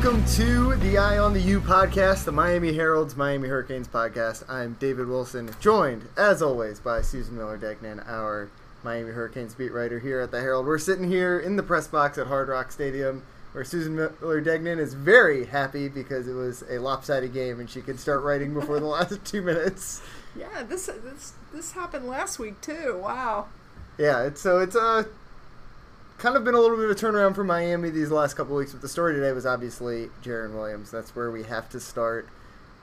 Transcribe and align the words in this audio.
welcome 0.00 0.24
to 0.26 0.76
the 0.76 0.96
Eye 0.96 1.18
on 1.18 1.32
the 1.32 1.40
U 1.40 1.60
podcast, 1.60 2.24
the 2.24 2.30
Miami 2.30 2.72
Herald's 2.72 3.16
Miami 3.16 3.48
Hurricanes 3.48 3.88
podcast. 3.88 4.48
I'm 4.48 4.74
David 4.74 5.08
Wilson, 5.08 5.50
joined, 5.58 6.04
as 6.16 6.40
always, 6.40 6.78
by 6.78 7.02
Susan 7.02 7.36
Miller 7.36 7.56
Degnan, 7.56 7.98
our 8.06 8.48
Miami 8.84 9.10
Hurricanes 9.10 9.54
beat 9.54 9.72
writer 9.72 9.98
here 9.98 10.20
at 10.20 10.30
the 10.30 10.38
Herald. 10.38 10.66
We're 10.66 10.78
sitting 10.78 11.10
here 11.10 11.40
in 11.40 11.56
the 11.56 11.64
press 11.64 11.88
box 11.88 12.16
at 12.16 12.28
Hard 12.28 12.46
Rock 12.46 12.70
Stadium, 12.70 13.24
where 13.50 13.64
Susan 13.64 13.96
Miller 13.96 14.40
Degnan 14.40 14.78
is 14.78 14.94
very 14.94 15.46
happy 15.46 15.88
because 15.88 16.28
it 16.28 16.34
was 16.34 16.62
a 16.70 16.78
lopsided 16.78 17.34
game 17.34 17.58
and 17.58 17.68
she 17.68 17.80
could 17.80 17.98
start 17.98 18.22
writing 18.22 18.54
before 18.54 18.78
the 18.78 18.86
last 18.86 19.24
two 19.24 19.42
minutes. 19.42 20.00
Yeah, 20.36 20.62
this 20.62 20.86
this 20.86 21.32
this 21.52 21.72
happened 21.72 22.06
last 22.06 22.38
week 22.38 22.60
too. 22.60 23.00
Wow. 23.02 23.48
Yeah, 23.98 24.22
it's 24.26 24.40
so 24.40 24.60
it's 24.60 24.76
uh 24.76 25.02
kind 26.18 26.36
of 26.36 26.44
been 26.44 26.54
a 26.54 26.60
little 26.60 26.76
bit 26.76 26.86
of 26.86 26.90
a 26.90 26.94
turnaround 26.94 27.34
for 27.34 27.44
Miami 27.44 27.90
these 27.90 28.10
last 28.10 28.34
couple 28.34 28.56
weeks, 28.56 28.72
but 28.72 28.82
the 28.82 28.88
story 28.88 29.14
today 29.14 29.32
was 29.32 29.46
obviously 29.46 30.10
Jarren 30.22 30.52
Williams. 30.54 30.90
That's 30.90 31.14
where 31.14 31.30
we 31.30 31.44
have 31.44 31.68
to 31.70 31.80
start 31.80 32.28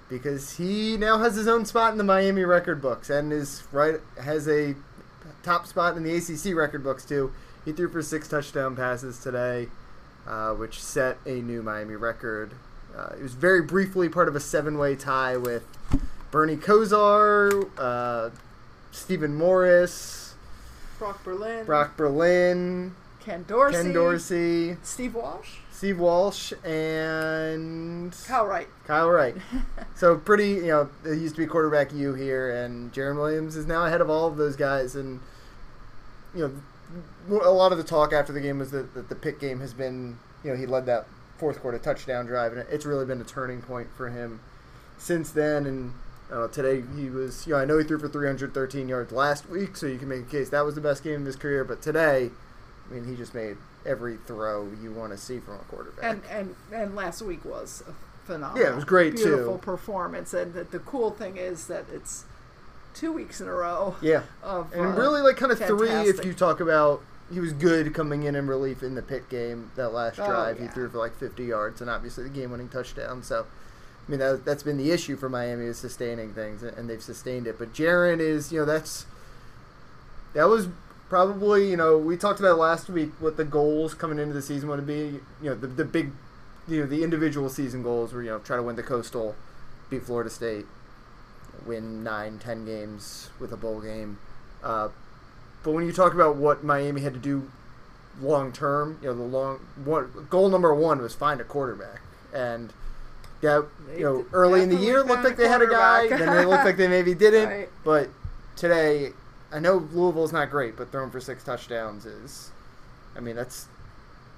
because 0.09 0.57
he 0.57 0.97
now 0.97 1.17
has 1.17 1.35
his 1.35 1.47
own 1.47 1.65
spot 1.65 1.91
in 1.91 1.97
the 1.97 2.03
Miami 2.03 2.45
record 2.45 2.81
books 2.81 3.09
and 3.09 3.33
is 3.33 3.63
right 3.71 3.95
has 4.21 4.47
a 4.47 4.75
top 5.43 5.67
spot 5.67 5.97
in 5.97 6.03
the 6.03 6.15
ACC 6.15 6.55
record 6.55 6.83
books 6.83 7.03
too. 7.03 7.33
He 7.65 7.73
threw 7.73 7.89
for 7.89 8.01
six 8.01 8.27
touchdown 8.27 8.75
passes 8.75 9.19
today, 9.19 9.67
uh, 10.27 10.53
which 10.53 10.81
set 10.81 11.17
a 11.25 11.41
new 11.41 11.61
Miami 11.61 11.95
record. 11.95 12.51
Uh, 12.95 13.15
it 13.19 13.23
was 13.23 13.33
very 13.33 13.61
briefly 13.61 14.07
part 14.07 14.29
of 14.29 14.35
a 14.35 14.39
seven-way 14.39 14.95
tie 14.95 15.35
with 15.35 15.65
Bernie 16.31 16.55
Kosar, 16.55 17.69
uh, 17.77 18.29
Stephen 18.91 19.35
Morris, 19.35 20.35
Brock 20.99 21.21
Berlin, 21.23 21.65
Brock 21.65 21.97
Berlin, 21.97 22.95
Ken 23.25 23.43
Dorsey, 23.47 23.75
Ken 23.75 23.93
Dorsey, 23.93 24.77
Steve 24.83 25.15
Walsh, 25.15 25.55
Steve 25.71 25.97
Walsh, 25.97 26.53
and 26.63 28.15
Kyle 28.27 28.45
Wright. 28.45 28.67
Kyle 28.85 29.09
Wright. 29.09 29.35
so 29.95 30.15
pretty, 30.15 30.49
you 30.49 30.67
know, 30.67 30.89
it 31.03 31.17
used 31.17 31.35
to 31.35 31.41
be 31.41 31.47
quarterback 31.47 31.91
U 31.91 32.13
here, 32.13 32.51
and 32.51 32.93
Jarren 32.93 33.15
Williams 33.15 33.55
is 33.55 33.65
now 33.65 33.85
ahead 33.85 33.99
of 33.99 34.11
all 34.11 34.27
of 34.27 34.37
those 34.37 34.55
guys. 34.55 34.95
And 34.95 35.21
you 36.35 36.61
know, 37.27 37.41
a 37.43 37.49
lot 37.49 37.71
of 37.71 37.79
the 37.79 37.83
talk 37.83 38.13
after 38.13 38.31
the 38.31 38.41
game 38.41 38.59
was 38.59 38.69
that, 38.69 38.93
that 38.93 39.09
the 39.09 39.15
Pitt 39.15 39.39
game 39.39 39.59
has 39.59 39.73
been, 39.73 40.19
you 40.43 40.51
know, 40.51 40.55
he 40.55 40.67
led 40.67 40.85
that 40.85 41.07
fourth 41.39 41.59
quarter 41.59 41.79
touchdown 41.79 42.27
drive, 42.27 42.53
and 42.53 42.63
it's 42.69 42.85
really 42.85 43.05
been 43.05 43.19
a 43.19 43.25
turning 43.25 43.61
point 43.61 43.87
for 43.97 44.09
him 44.09 44.39
since 44.99 45.31
then. 45.31 45.65
And 45.65 45.93
uh, 46.31 46.47
today 46.49 46.83
he 46.95 47.09
was, 47.09 47.47
you 47.47 47.53
know, 47.53 47.59
I 47.59 47.65
know 47.65 47.79
he 47.79 47.83
threw 47.83 47.97
for 47.97 48.07
313 48.07 48.87
yards 48.87 49.11
last 49.11 49.49
week, 49.49 49.75
so 49.77 49.87
you 49.87 49.97
can 49.97 50.09
make 50.09 50.21
a 50.21 50.29
case 50.29 50.49
that 50.49 50.63
was 50.63 50.75
the 50.75 50.81
best 50.81 51.03
game 51.03 51.21
of 51.21 51.25
his 51.25 51.35
career. 51.35 51.63
But 51.63 51.81
today, 51.81 52.29
I 52.89 52.93
mean, 52.93 53.05
he 53.05 53.15
just 53.15 53.33
made 53.33 53.57
every 53.85 54.17
throw 54.17 54.71
you 54.81 54.91
want 54.91 55.11
to 55.11 55.17
see 55.17 55.39
from 55.39 55.55
a 55.55 55.59
quarterback. 55.59 56.03
And 56.03 56.21
and 56.29 56.55
and 56.71 56.95
last 56.95 57.21
week 57.21 57.45
was 57.45 57.83
a 57.87 57.93
phenomenal. 58.25 58.63
Yeah, 58.63 58.73
it 58.73 58.75
was 58.75 58.85
great, 58.85 59.15
beautiful 59.15 59.31
too. 59.31 59.35
Beautiful 59.37 59.57
performance, 59.59 60.33
and 60.33 60.53
the, 60.53 60.63
the 60.63 60.79
cool 60.79 61.11
thing 61.11 61.37
is 61.37 61.67
that 61.67 61.85
it's 61.93 62.25
two 62.93 63.11
weeks 63.11 63.41
in 63.41 63.47
a 63.47 63.53
row. 63.53 63.95
Yeah, 64.01 64.23
Of, 64.43 64.73
and 64.73 64.81
uh, 64.81 64.99
really 64.99 65.21
like 65.21 65.37
kind 65.37 65.51
of 65.51 65.59
three 65.59 65.89
if 65.89 66.23
you 66.25 66.33
talk 66.33 66.59
about 66.59 67.01
he 67.31 67.39
was 67.39 67.53
good 67.53 67.93
coming 67.93 68.23
in 68.23 68.35
in 68.35 68.47
relief 68.47 68.83
in 68.83 68.95
the 68.95 69.01
Pitt 69.01 69.29
game 69.29 69.71
that 69.75 69.89
last 69.89 70.19
Oh, 70.19 70.27
drive. 70.27 70.59
He 70.59 70.67
threw 70.67 70.89
for 70.89 70.99
like 70.99 71.15
50 71.17 71.43
yards 71.43 71.81
and 71.81 71.89
obviously 71.89 72.23
the 72.23 72.29
game-winning 72.29 72.69
touchdown. 72.69 73.23
So, 73.23 73.47
I 74.07 74.11
mean 74.11 74.19
that, 74.19 74.45
that's 74.45 74.61
been 74.61 74.77
the 74.77 74.91
issue 74.91 75.15
for 75.17 75.27
Miami 75.27 75.65
is 75.65 75.77
sustaining 75.77 76.33
things, 76.33 76.61
and 76.61 76.89
they've 76.89 77.01
sustained 77.01 77.47
it. 77.47 77.57
But 77.57 77.73
Jarren 77.73 78.19
is 78.19 78.51
you 78.51 78.59
know 78.59 78.65
that's 78.65 79.05
that 80.33 80.45
was 80.45 80.67
probably 81.09 81.69
you 81.69 81.77
know 81.77 81.97
we 81.97 82.17
talked 82.17 82.39
about 82.39 82.57
last 82.57 82.89
week 82.89 83.11
what 83.19 83.37
the 83.37 83.45
goals 83.45 83.93
coming 83.93 84.19
into 84.19 84.33
the 84.33 84.41
season 84.41 84.69
would 84.69 84.85
be. 84.85 85.19
You 85.41 85.49
know 85.49 85.55
the 85.55 85.67
the 85.67 85.85
big 85.85 86.11
you 86.67 86.81
know 86.81 86.87
the 86.87 87.03
individual 87.03 87.49
season 87.49 87.83
goals 87.83 88.13
were 88.13 88.23
you 88.23 88.31
know 88.31 88.39
try 88.39 88.55
to 88.55 88.63
win 88.63 88.75
the 88.75 88.83
Coastal, 88.83 89.35
beat 89.89 90.03
Florida 90.03 90.29
State, 90.29 90.65
win 91.65 92.03
nine, 92.03 92.39
ten 92.39 92.65
games 92.65 93.29
with 93.39 93.51
a 93.51 93.57
bowl 93.57 93.81
game. 93.81 94.19
Uh, 94.63 94.89
but 95.63 95.71
when 95.71 95.85
you 95.85 95.91
talk 95.91 96.13
about 96.13 96.35
what 96.35 96.63
Miami 96.63 97.01
had 97.01 97.13
to 97.13 97.19
do 97.19 97.51
long 98.21 98.51
term, 98.51 98.97
you 99.01 99.07
know, 99.07 99.15
the 99.15 99.23
long 99.23 99.59
one 99.83 100.27
goal 100.29 100.49
number 100.49 100.73
one 100.73 101.01
was 101.01 101.13
find 101.13 101.39
a 101.41 101.43
quarterback, 101.43 102.01
and 102.33 102.73
yeah, 103.41 103.61
you 103.95 104.03
know, 104.03 104.25
early 104.33 104.61
in 104.61 104.69
the 104.69 104.75
year 104.75 105.03
looked 105.03 105.23
like 105.23 105.37
they 105.37 105.47
had 105.47 105.61
a 105.61 105.67
guy, 105.67 106.07
then 106.07 106.35
they 106.35 106.45
looked 106.45 106.65
like 106.65 106.77
they 106.77 106.87
maybe 106.87 107.13
didn't. 107.13 107.49
Right. 107.55 107.69
But 107.83 108.09
today, 108.55 109.11
I 109.51 109.59
know 109.59 109.87
Louisville's 109.91 110.33
not 110.33 110.49
great, 110.49 110.75
but 110.75 110.91
throwing 110.91 111.11
for 111.11 111.19
six 111.19 111.43
touchdowns 111.43 112.05
is, 112.05 112.51
I 113.15 113.19
mean, 113.19 113.35
that's 113.35 113.67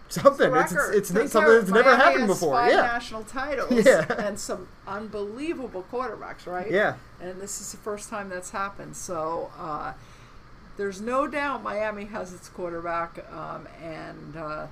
something. 0.10 0.54
It's 0.56 0.72
it's, 0.72 1.12
it's, 1.12 1.32
something 1.32 1.54
that's 1.54 1.70
never 1.70 1.90
Miami 1.92 2.04
happened 2.04 2.28
before. 2.28 2.54
Five 2.54 2.72
Yeah, 2.72 2.82
national 2.82 3.24
titles. 3.24 3.72
Yeah. 3.86 4.06
and 4.20 4.40
some 4.40 4.68
unbelievable 4.88 5.86
quarterbacks, 5.92 6.46
right? 6.46 6.70
yeah. 6.70 6.96
and 7.22 7.40
this 7.42 7.62
is 7.62 7.72
the 7.72 7.78
first 7.78 8.10
time 8.10 8.30
that's 8.30 8.52
happened. 8.52 8.96
So 8.96 9.52
uh, 9.58 9.94
there's 10.78 11.02
no 11.02 11.28
doubt 11.28 11.64
Miami 11.64 12.06
has 12.06 12.34
its 12.34 12.50
quarterback, 12.50 13.26
um, 13.34 13.68
and 13.82 14.38
uh, 14.38 14.68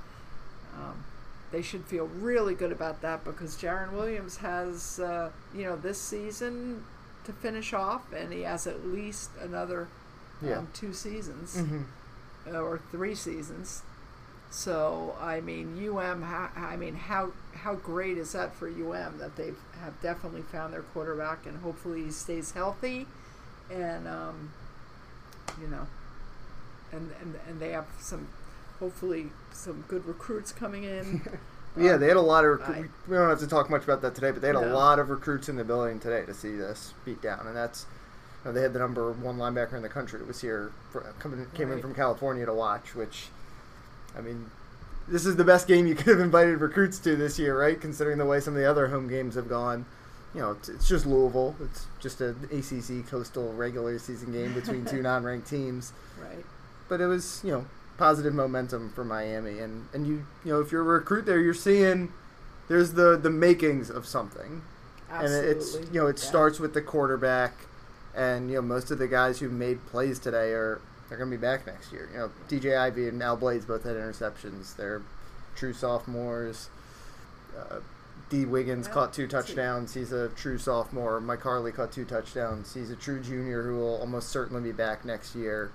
um, 0.75 1.03
they 1.51 1.61
should 1.61 1.85
feel 1.85 2.07
really 2.07 2.53
good 2.53 2.71
about 2.71 3.01
that 3.01 3.23
because 3.23 3.55
Jarren 3.55 3.93
Williams 3.93 4.37
has, 4.37 4.99
uh, 4.99 5.31
you 5.55 5.63
know, 5.63 5.75
this 5.75 5.99
season 5.99 6.83
to 7.23 7.33
finish 7.33 7.73
off, 7.73 8.13
and 8.13 8.31
he 8.31 8.41
has 8.41 8.67
at 8.67 8.85
least 8.85 9.31
another 9.41 9.87
Yeah. 10.41 10.59
um, 10.59 10.67
two 10.73 10.93
seasons 10.93 11.59
hmm 11.59 11.81
uh, 12.47 12.59
or 12.59 12.79
three 12.91 13.15
seasons. 13.15 13.81
So 14.51 15.15
I 15.19 15.41
mean, 15.41 15.77
UM. 15.89 16.21
How, 16.21 16.49
I 16.55 16.75
mean, 16.75 16.95
how 16.95 17.31
how 17.53 17.75
great 17.75 18.17
is 18.17 18.31
that 18.33 18.53
for 18.55 18.67
UM 18.67 19.17
that 19.17 19.35
they 19.35 19.51
have 19.81 19.99
definitely 20.01 20.43
found 20.43 20.73
their 20.73 20.83
quarterback, 20.83 21.45
and 21.45 21.57
hopefully 21.61 22.03
he 22.03 22.11
stays 22.11 22.51
healthy, 22.51 23.07
and 23.71 24.07
um, 24.07 24.53
you 25.59 25.67
know, 25.67 25.87
and, 26.91 27.11
and 27.21 27.35
and 27.47 27.59
they 27.59 27.71
have 27.71 27.87
some, 27.99 28.27
hopefully 28.79 29.27
some 29.51 29.83
good 29.87 30.05
recruits 30.05 30.51
coming 30.51 30.83
in. 30.83 31.21
Yeah, 31.77 31.97
they 31.97 32.07
had 32.07 32.15
a 32.15 32.21
lot 32.21 32.45
of. 32.45 32.61
I- 32.61 32.85
we 33.05 33.17
don't 33.17 33.27
have 33.29 33.39
to 33.39 33.47
talk 33.47 33.69
much 33.69 33.83
about 33.83 34.01
that 34.03 34.15
today, 34.15 34.31
but 34.31 34.41
they 34.41 34.47
had 34.47 34.55
a 34.55 34.73
lot 34.73 34.97
of 34.97 35.09
recruits 35.09 35.49
in 35.49 35.57
the 35.57 35.65
building 35.65 35.99
today 35.99 36.25
to 36.25 36.33
see 36.33 36.55
this 36.55 36.93
beat 37.03 37.21
down, 37.21 37.47
and 37.47 37.53
that's. 37.53 37.85
Know, 38.45 38.51
they 38.51 38.61
had 38.61 38.73
the 38.73 38.79
number 38.79 39.11
one 39.11 39.37
linebacker 39.37 39.73
in 39.73 39.81
the 39.81 39.89
country 39.89 40.21
was 40.23 40.39
here, 40.39 40.71
for, 40.91 41.01
coming 41.19 41.45
came 41.55 41.71
in 41.71 41.81
from 41.81 41.95
California 41.95 42.45
to 42.45 42.53
watch. 42.53 42.93
Which, 42.95 43.27
I 44.15 44.21
mean, 44.21 44.51
this 45.07 45.25
is 45.25 45.35
the 45.35 45.43
best 45.43 45.67
game 45.67 45.87
you 45.87 45.95
could 45.95 46.07
have 46.07 46.19
invited 46.19 46.61
recruits 46.61 46.99
to 46.99 47.15
this 47.15 47.39
year, 47.39 47.59
right? 47.59 47.79
Considering 47.79 48.17
the 48.19 48.25
way 48.25 48.39
some 48.39 48.53
of 48.53 48.59
the 48.59 48.69
other 48.69 48.87
home 48.87 49.07
games 49.07 49.35
have 49.35 49.49
gone. 49.49 49.85
You 50.35 50.41
know, 50.41 50.51
it's, 50.51 50.69
it's 50.69 50.87
just 50.87 51.05
Louisville. 51.05 51.55
It's 51.63 51.87
just 52.01 52.21
an 52.21 52.35
ACC 52.51 53.09
coastal 53.09 53.53
regular 53.53 53.97
season 53.97 54.31
game 54.33 54.53
between 54.53 54.85
two 54.85 55.01
non-ranked 55.01 55.47
teams 55.49 55.93
right. 56.21 56.45
but 56.89 56.99
it 57.01 57.05
was 57.07 57.41
you 57.43 57.51
know 57.51 57.65
positive 57.97 58.33
momentum 58.33 58.91
for 58.93 59.05
Miami, 59.05 59.59
and 59.59 59.87
and 59.93 60.05
you 60.05 60.25
you 60.43 60.51
know 60.51 60.59
if 60.59 60.71
you're 60.71 60.81
a 60.81 60.83
recruit 60.83 61.25
there, 61.25 61.39
you're 61.39 61.53
seeing 61.53 62.11
there's 62.67 62.93
the 62.93 63.17
the 63.17 63.29
makings 63.29 63.89
of 63.89 64.05
something, 64.05 64.61
Absolutely. 65.09 65.49
and 65.49 65.57
it's 65.57 65.73
you 65.93 66.01
know 66.01 66.07
it 66.07 66.19
Yeah. 66.19 66.27
starts 66.27 66.59
with 66.59 66.73
the 66.73 66.81
quarterback, 66.81 67.53
and 68.15 68.49
you 68.49 68.55
know 68.55 68.61
most 68.61 68.91
of 68.91 68.97
the 68.97 69.07
guys 69.07 69.39
who 69.39 69.49
made 69.49 69.85
plays 69.87 70.19
today 70.19 70.51
are 70.51 70.79
they're 71.09 71.17
gonna 71.17 71.29
be 71.31 71.37
back 71.37 71.65
next 71.67 71.91
year. 71.91 72.09
You 72.11 72.17
know 72.19 72.31
DJ 72.47 72.77
Ivey 72.77 73.07
and 73.07 73.21
Al 73.21 73.37
Blades 73.37 73.65
both 73.65 73.83
had 73.83 73.95
interceptions. 73.95 74.75
They're 74.75 75.01
true 75.55 75.73
sophomores. 75.73 76.69
Uh, 77.57 77.79
Dee 78.29 78.45
Wiggins 78.45 78.87
Well, 78.87 78.93
caught 78.95 79.13
two 79.13 79.27
touchdowns. 79.27 79.93
He's 79.93 80.11
a 80.11 80.29
true 80.29 80.57
sophomore. 80.57 81.19
Mike 81.21 81.41
Harley 81.43 81.71
caught 81.71 81.91
two 81.91 82.05
touchdowns. 82.05 82.73
He's 82.73 82.89
a 82.89 82.95
true 82.95 83.19
junior 83.21 83.61
who 83.63 83.75
will 83.77 83.97
almost 83.99 84.29
certainly 84.29 84.63
be 84.63 84.71
back 84.71 85.05
next 85.05 85.35
year. 85.35 85.71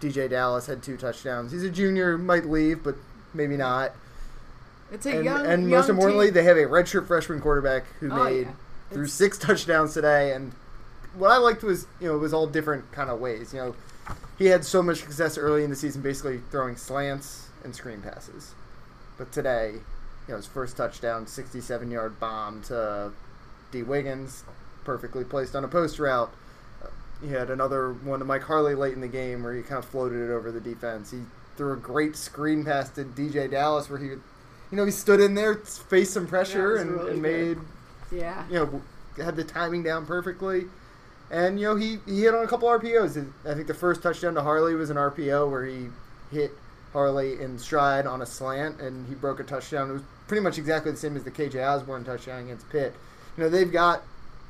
DJ 0.00 0.28
Dallas 0.28 0.66
had 0.66 0.82
two 0.82 0.96
touchdowns. 0.96 1.52
He's 1.52 1.62
a 1.62 1.70
junior, 1.70 2.18
might 2.18 2.44
leave, 2.46 2.82
but 2.82 2.96
maybe 3.32 3.56
not. 3.56 3.92
It's 4.90 5.06
a 5.06 5.10
And, 5.16 5.24
young 5.24 5.46
and 5.46 5.62
young 5.62 5.70
most 5.70 5.88
importantly, 5.88 6.26
team. 6.26 6.34
they 6.34 6.42
have 6.42 6.56
a 6.56 6.62
redshirt 6.64 7.06
freshman 7.06 7.40
quarterback 7.40 7.84
who 8.00 8.10
Oh, 8.10 8.24
made 8.24 8.46
yeah. 8.48 8.52
It's- 8.90 9.12
six 9.12 9.38
touchdowns 9.38 9.94
today. 9.94 10.32
And 10.32 10.52
what 11.14 11.30
I 11.30 11.38
liked 11.38 11.62
was, 11.62 11.86
you 12.00 12.08
know, 12.08 12.14
it 12.14 12.18
was 12.18 12.32
all 12.32 12.46
different 12.46 12.90
kind 12.92 13.10
of 13.10 13.20
ways. 13.20 13.52
You 13.52 13.60
know, 13.60 13.74
he 14.38 14.46
had 14.46 14.64
so 14.64 14.82
much 14.82 14.98
success 14.98 15.36
early 15.38 15.64
in 15.64 15.70
the 15.70 15.76
season, 15.76 16.02
basically 16.02 16.40
throwing 16.50 16.76
slants 16.76 17.48
and 17.64 17.74
screen 17.74 18.00
passes. 18.00 18.54
But 19.18 19.32
today, 19.32 19.72
you 19.74 19.80
know, 20.28 20.36
his 20.36 20.46
first 20.46 20.76
touchdown, 20.76 21.26
67 21.26 21.90
yard 21.90 22.18
bomb 22.20 22.62
to 22.62 23.12
Dee 23.70 23.82
Wiggins, 23.82 24.44
perfectly 24.84 25.24
placed 25.24 25.54
on 25.54 25.64
a 25.64 25.68
post 25.68 25.98
route. 25.98 26.32
He 27.22 27.28
had 27.28 27.50
another 27.50 27.92
one 27.92 28.18
to 28.20 28.24
Mike 28.24 28.42
Harley 28.42 28.74
late 28.74 28.94
in 28.94 29.00
the 29.02 29.08
game 29.08 29.42
where 29.42 29.54
he 29.54 29.62
kind 29.62 29.78
of 29.78 29.84
floated 29.84 30.30
it 30.30 30.32
over 30.32 30.50
the 30.50 30.60
defense. 30.60 31.10
He 31.10 31.20
threw 31.56 31.74
a 31.74 31.76
great 31.76 32.16
screen 32.16 32.64
pass 32.64 32.88
to 32.90 33.04
DJ 33.04 33.50
Dallas 33.50 33.90
where 33.90 33.98
he, 33.98 34.06
you 34.06 34.20
know, 34.72 34.86
he 34.86 34.90
stood 34.90 35.20
in 35.20 35.34
there, 35.34 35.56
faced 35.56 36.14
some 36.14 36.26
pressure, 36.26 36.72
was 36.72 36.80
and, 36.80 36.92
really 36.92 37.10
and 37.12 37.22
made 37.22 37.58
Yeah. 38.10 38.46
you 38.48 38.54
know, 38.54 38.82
had 39.22 39.36
the 39.36 39.44
timing 39.44 39.82
down 39.82 40.06
perfectly. 40.06 40.64
And, 41.30 41.60
you 41.60 41.66
know, 41.66 41.76
he, 41.76 41.98
he 42.06 42.22
hit 42.22 42.34
on 42.34 42.44
a 42.44 42.48
couple 42.48 42.68
RPOs. 42.68 43.16
I 43.46 43.54
think 43.54 43.66
the 43.66 43.74
first 43.74 44.02
touchdown 44.02 44.34
to 44.34 44.42
Harley 44.42 44.74
was 44.74 44.90
an 44.90 44.96
RPO 44.96 45.48
where 45.48 45.64
he 45.64 45.88
hit 46.32 46.52
Harley 46.92 47.40
in 47.40 47.58
stride 47.58 48.06
on 48.06 48.20
a 48.20 48.26
slant, 48.26 48.80
and 48.80 49.06
he 49.08 49.14
broke 49.14 49.38
a 49.38 49.44
touchdown. 49.44 49.90
It 49.90 49.92
was 49.92 50.02
pretty 50.26 50.42
much 50.42 50.58
exactly 50.58 50.90
the 50.90 50.98
same 50.98 51.16
as 51.16 51.24
the 51.24 51.30
KJ 51.30 51.64
Osborn 51.66 52.04
touchdown 52.04 52.44
against 52.44 52.68
Pitt. 52.70 52.94
You 53.36 53.44
know, 53.44 53.48
they've 53.48 53.70
got 53.70 54.02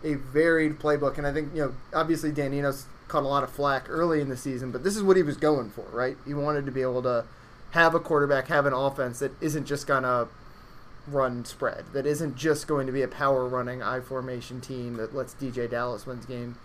a 0.03 0.15
varied 0.15 0.79
playbook, 0.79 1.19
and 1.19 1.27
I 1.27 1.33
think 1.33 1.55
you 1.55 1.63
know, 1.63 1.75
obviously 1.93 2.33
Dan 2.33 2.55
Enos 2.55 2.87
caught 3.09 3.25
a 3.25 3.29
lot 3.29 3.43
of 3.43 3.51
flack 3.51 3.91
early 3.91 4.21
in 4.21 4.29
the 4.29 4.37
season, 4.37 4.71
but 4.71 4.85
this 4.85 4.97
is 4.97 5.03
what 5.03 5.17
he 5.17 5.23
was 5.23 5.37
going 5.37 5.71
for, 5.71 5.85
right? 5.93 6.17
He 6.27 6.33
wanted 6.33 6.65
to 6.67 6.73
be 6.73 6.81
able 6.81 7.03
to 7.03 7.25
have 7.73 7.95
a 7.95 8.01
quarterback, 8.01 8.49
have 8.49 8.67
an 8.67 8.73
offense 8.73 9.19
that 9.19 9.33
isn't 9.43 9.67
just 9.67 9.87
gonna 9.87 10.29
run 11.07 11.45
spread, 11.45 11.85
that 11.93 12.07
isn't 12.07 12.37
just 12.37 12.67
going 12.67 12.87
to 12.87 12.93
be 12.93 13.03
a 13.03 13.09
power 13.09 13.47
running 13.47 13.83
I 13.83 14.01
formation 14.01 14.61
team 14.61 14.95
that 14.97 15.15
lets 15.15 15.35
DJ 15.35 15.69
Dallas 15.69 16.07
wins 16.07 16.25
game. 16.25 16.57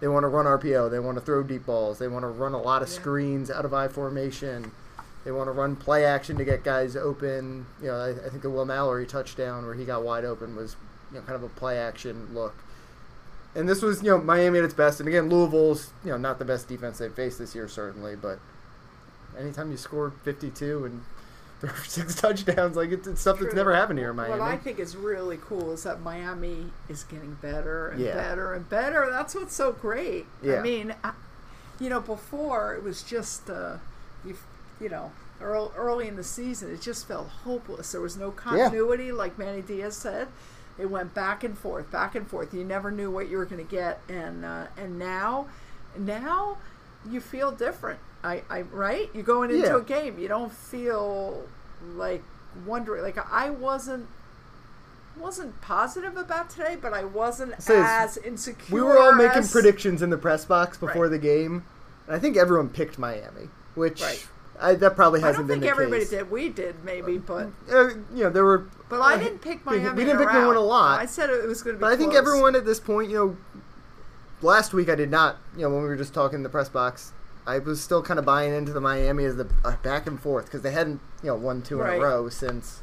They 0.00 0.08
want 0.08 0.24
to 0.24 0.28
run 0.28 0.46
RPO. 0.46 0.90
They 0.90 0.98
want 0.98 1.18
to 1.18 1.20
throw 1.24 1.42
deep 1.42 1.66
balls. 1.66 1.98
They 1.98 2.08
want 2.08 2.22
to 2.22 2.28
run 2.28 2.52
a 2.54 2.60
lot 2.60 2.82
of 2.82 2.88
Yeah. 2.88 2.94
screens 2.94 3.50
out 3.50 3.64
of 3.64 3.74
I 3.74 3.88
formation. 3.88 4.72
They 5.24 5.30
want 5.30 5.48
to 5.48 5.52
run 5.52 5.76
play 5.76 6.04
action 6.04 6.38
to 6.38 6.44
get 6.44 6.64
guys 6.64 6.96
open. 6.96 7.66
You 7.82 7.88
know, 7.88 7.96
I, 7.96 8.10
I 8.10 8.28
think 8.30 8.42
the 8.42 8.48
Will 8.50 8.64
Mallory 8.64 9.06
touchdown 9.06 9.66
where 9.66 9.74
he 9.74 9.84
got 9.84 10.02
wide 10.02 10.24
open 10.24 10.56
was 10.56 10.76
you 11.12 11.18
know 11.18 11.22
kind 11.26 11.36
of 11.36 11.42
a 11.42 11.48
play 11.48 11.76
action 11.78 12.28
look. 12.32 12.54
And 13.54 13.68
this 13.68 13.82
was 13.82 14.02
you 14.02 14.10
know 14.10 14.18
Miami 14.18 14.58
at 14.58 14.64
its 14.64 14.72
best. 14.74 15.00
And 15.00 15.08
again, 15.08 15.28
Louisville's 15.28 15.92
you 16.04 16.10
know 16.10 16.16
not 16.16 16.38
the 16.38 16.44
best 16.46 16.68
defense 16.68 16.98
they've 16.98 17.12
faced 17.12 17.38
this 17.38 17.54
year 17.54 17.68
certainly, 17.68 18.16
but 18.16 18.38
anytime 19.38 19.70
you 19.70 19.76
score 19.76 20.12
52 20.24 20.84
and 20.86 21.02
throw 21.60 21.70
for 21.74 21.84
six 21.88 22.14
touchdowns, 22.14 22.76
like 22.76 22.90
it's, 22.90 23.06
it's 23.06 23.20
stuff 23.20 23.38
that's 23.38 23.54
never 23.54 23.74
happened 23.74 23.98
here 23.98 24.10
in 24.10 24.16
Miami. 24.16 24.32
What 24.32 24.40
I 24.40 24.56
think 24.56 24.78
is 24.78 24.96
really 24.96 25.38
cool 25.38 25.72
is 25.72 25.82
that 25.84 26.00
Miami 26.00 26.66
is 26.88 27.04
getting 27.04 27.34
better 27.42 27.88
and 27.88 28.00
Yeah. 28.00 28.14
better 28.14 28.54
and 28.54 28.68
better. 28.68 29.08
That's 29.10 29.34
what's 29.34 29.54
so 29.54 29.72
great. 29.72 30.26
Yeah. 30.42 30.60
I 30.60 30.62
mean, 30.62 30.94
I, 31.04 31.12
you 31.78 31.88
know, 31.88 32.00
before 32.00 32.74
it 32.74 32.82
was 32.82 33.02
just, 33.02 33.48
uh, 33.50 33.76
you, 34.24 34.36
you 34.80 34.88
know, 34.88 35.12
early, 35.40 35.70
early 35.76 36.08
in 36.08 36.16
the 36.16 36.24
season, 36.24 36.72
it 36.72 36.80
just 36.80 37.06
felt 37.08 37.28
hopeless. 37.28 37.92
There 37.92 38.00
was 38.00 38.16
no 38.16 38.30
continuity, 38.30 39.12
like 39.12 39.38
Manny 39.38 39.62
Diaz 39.62 39.96
said. 39.96 40.28
It 40.78 40.90
went 40.90 41.12
back 41.14 41.44
and 41.44 41.58
forth, 41.58 41.90
back 41.90 42.14
and 42.14 42.26
forth. 42.26 42.54
You 42.54 42.64
never 42.64 42.90
knew 42.90 43.10
what 43.10 43.28
you 43.28 43.36
were 43.36 43.44
going 43.44 43.64
to 43.64 43.70
get, 43.70 44.00
and 44.08 44.44
uh, 44.46 44.66
and 44.78 44.98
now, 44.98 45.46
now 45.98 46.56
you 47.08 47.20
feel 47.20 47.50
different. 47.52 48.00
I, 48.22 48.42
I 48.50 48.62
right? 48.62 49.08
You're 49.14 49.22
going 49.22 49.50
into 49.50 49.66
Yeah. 49.66 49.76
a 49.78 49.80
game. 49.80 50.18
You 50.18 50.28
don't 50.28 50.52
feel 50.52 51.46
like 51.94 52.22
wondering. 52.66 53.02
Like 53.02 53.18
I 53.32 53.50
wasn't 53.50 54.06
wasn't 55.18 55.60
positive 55.60 56.16
about 56.16 56.48
today, 56.50 56.76
but 56.80 56.92
I 56.94 57.04
wasn't 57.04 57.60
Says, 57.62 57.84
as 57.86 58.16
insecure. 58.18 58.74
we 58.74 58.80
were 58.80 58.98
all 58.98 59.12
making 59.12 59.38
as- 59.38 59.52
predictions 59.52 60.02
in 60.02 60.10
the 60.10 60.16
press 60.16 60.44
box 60.44 60.78
before 60.78 61.02
Right. 61.02 61.10
the 61.10 61.18
game, 61.18 61.64
and 62.06 62.16
I 62.16 62.18
think 62.18 62.36
everyone 62.36 62.68
picked 62.70 62.98
Miami, 62.98 63.48
which 63.74 64.00
Right. 64.00 64.26
I, 64.62 64.74
that 64.74 64.94
probably 64.94 65.20
hasn't 65.20 65.38
don't 65.38 65.46
been 65.48 65.60
think 65.60 65.70
everybody 65.72 66.02
case. 66.02 66.10
did. 66.10 66.30
We 66.30 66.48
did 66.50 66.84
maybe, 66.84 67.18
but 67.18 67.48
Uh, 67.70 67.88
you 68.14 68.24
know, 68.24 68.30
there 68.30 68.44
were. 68.44 68.64
but 68.88 69.00
I 69.00 69.16
didn't 69.18 69.40
pick 69.40 69.64
Miami. 69.66 69.88
We 69.90 70.04
didn't 70.04 70.18
pick 70.18 70.30
to 70.30 70.50
a 70.50 70.58
lot. 70.60 71.00
I 71.00 71.06
said 71.06 71.30
it 71.30 71.46
was 71.48 71.62
going 71.62 71.76
to 71.76 71.78
be. 71.78 71.80
But 71.80 71.92
I 71.92 71.96
think 71.96 72.14
everyone 72.14 72.54
at 72.54 72.64
this 72.66 72.78
point, 72.80 73.10
you 73.10 73.16
know, 73.16 73.36
last 74.42 74.72
week 74.72 74.88
I 74.88 74.94
did 74.94 75.10
not, 75.10 75.38
you 75.56 75.62
know, 75.62 75.70
when 75.70 75.82
we 75.82 75.88
were 75.88 75.96
just 75.96 76.14
talking 76.14 76.36
in 76.38 76.42
the 76.42 76.48
press 76.48 76.68
box, 76.68 77.12
I 77.46 77.58
was 77.58 77.80
still 77.80 78.02
kind 78.02 78.18
of 78.18 78.24
buying 78.26 78.52
into 78.54 78.72
the 78.72 78.80
Miami 78.80 79.24
as 79.24 79.36
the 79.36 79.48
uh, 79.64 79.76
back 79.82 80.06
and 80.06 80.20
forth 80.20 80.44
because 80.46 80.62
they 80.62 80.72
hadn't, 80.72 81.00
you 81.22 81.28
know, 81.28 81.36
won 81.36 81.62
two 81.62 81.80
in 81.82 81.88
a 81.88 81.98
row 81.98 82.28
since 82.28 82.82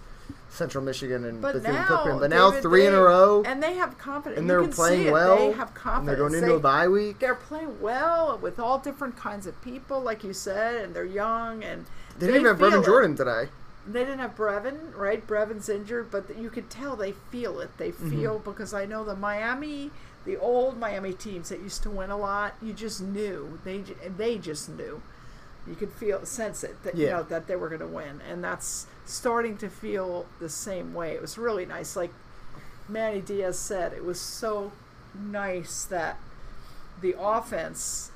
Central 0.49 0.83
Michigan 0.83 1.23
and 1.23 1.41
But 1.41 1.53
Bethune 1.53 1.73
now, 1.75 1.85
Cookman. 1.85 2.19
But 2.19 2.29
now 2.31 2.49
David, 2.49 2.63
three 2.63 2.85
in 2.87 2.93
a 2.93 3.01
row, 3.01 3.43
and 3.45 3.61
they 3.61 3.75
have 3.75 3.97
confidence. 3.97 4.39
and 4.39 4.49
they're 4.49 4.61
can 4.63 4.71
see 4.71 4.75
playing 4.75 5.07
it. 5.07 5.11
well. 5.13 5.37
They 5.37 5.51
have 5.51 5.73
confidence. 5.73 5.99
and 5.99 6.09
they're 6.09 6.15
going 6.15 6.33
into 6.33 6.47
They- 6.47 6.55
a 6.55 6.59
bye 6.59 6.87
week. 6.87 7.19
They're 7.19 7.35
playing 7.35 7.79
well 7.81 8.37
with 8.41 8.59
all 8.59 8.79
different 8.79 9.15
kinds 9.15 9.45
of 9.45 9.61
people, 9.61 10.01
like 10.01 10.23
you 10.23 10.33
said, 10.33 10.75
and 10.83 10.93
they're 10.95 11.05
young 11.05 11.63
and 11.63 11.85
They 12.17 12.25
didn't 12.27 12.41
even 12.41 12.57
have 12.57 12.59
Brevin 12.59 12.81
it. 12.81 12.85
Jordan 12.85 13.15
today. 13.15 13.49
They 13.85 13.99
didn't 14.03 14.19
have 14.19 14.35
Brevin, 14.35 14.93
right? 14.97 15.25
Brevin's 15.25 15.69
injured, 15.69 16.11
but 16.11 16.37
you 16.37 16.49
could 16.49 16.69
tell 16.69 16.97
they 16.97 17.13
feel 17.13 17.61
it. 17.61 17.77
They 17.77 17.91
Mm-hmm. 17.91 18.09
feel 18.09 18.39
because 18.39 18.73
I 18.73 18.85
know 18.85 19.05
the 19.05 19.15
Miami, 19.15 19.91
the 20.27 20.37
old 20.37 20.77
Miami 20.77 21.13
teams 21.13 21.49
that 21.49 21.59
used 21.61 21.81
to 21.83 21.89
win 21.89 22.11
a 22.11 22.17
lot. 22.17 22.53
You 22.61 22.73
just 22.73 23.01
knew 23.01 23.59
they 23.63 23.79
they 24.17 24.37
just 24.37 24.69
knew. 24.69 25.01
You 25.67 25.75
could 25.75 25.91
feel 25.91 26.25
sense 26.25 26.63
it 26.63 26.83
that 26.83 26.95
you 26.95 27.07
know 27.07 27.23
that 27.23 27.47
they 27.47 27.55
were 27.55 27.69
going 27.69 27.81
to 27.81 27.87
win, 27.87 28.21
and 28.29 28.43
that's 28.43 28.85
starting 29.05 29.57
to 29.57 29.69
feel 29.69 30.25
the 30.39 30.49
same 30.49 30.93
way. 30.93 31.13
It 31.13 31.21
was 31.21 31.37
really 31.37 31.65
nice, 31.65 31.95
like 31.95 32.13
Manny 32.87 33.21
Diaz 33.21 33.57
said. 33.57 33.91
It 33.93 34.05
was 34.05 34.21
so 34.21 34.71
nice 35.19 35.83
that 35.85 36.19
the 37.01 37.15
offense 37.19 38.11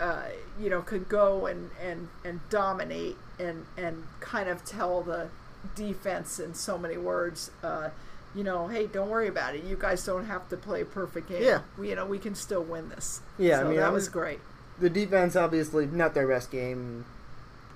uh, 0.00 0.24
you 0.60 0.68
know, 0.68 0.82
could 0.82 1.08
go 1.08 1.46
and, 1.46 1.70
and, 1.80 2.08
and 2.24 2.40
dominate 2.50 3.16
and, 3.38 3.66
and 3.76 4.04
kind 4.20 4.48
of 4.48 4.64
tell 4.64 5.02
the 5.02 5.28
defense 5.74 6.38
in 6.38 6.54
so 6.54 6.76
many 6.76 6.96
words, 6.96 7.50
uh, 7.62 7.90
you 8.34 8.44
know, 8.44 8.68
hey, 8.68 8.86
don't 8.86 9.08
worry 9.10 9.28
about 9.28 9.54
it. 9.54 9.64
You 9.64 9.76
guys 9.76 10.04
don't 10.04 10.24
have 10.26 10.48
to 10.48 10.56
play 10.56 10.80
a 10.80 10.84
perfect 10.84 11.28
game. 11.28 11.42
Yeah. 11.42 11.60
We, 11.78 11.90
you 11.90 11.94
know, 11.96 12.06
we 12.06 12.18
can 12.18 12.34
still 12.34 12.62
win 12.62 12.88
this. 12.88 13.20
Yeah, 13.38 13.60
I 13.60 13.64
mean, 13.64 13.76
that 13.76 13.84
I'm- 13.84 13.92
was 13.94 14.08
great. 14.08 14.40
The 14.80 14.90
defense, 14.90 15.36
obviously, 15.36 15.86
not 15.86 16.14
their 16.14 16.26
best 16.26 16.50
game. 16.50 17.04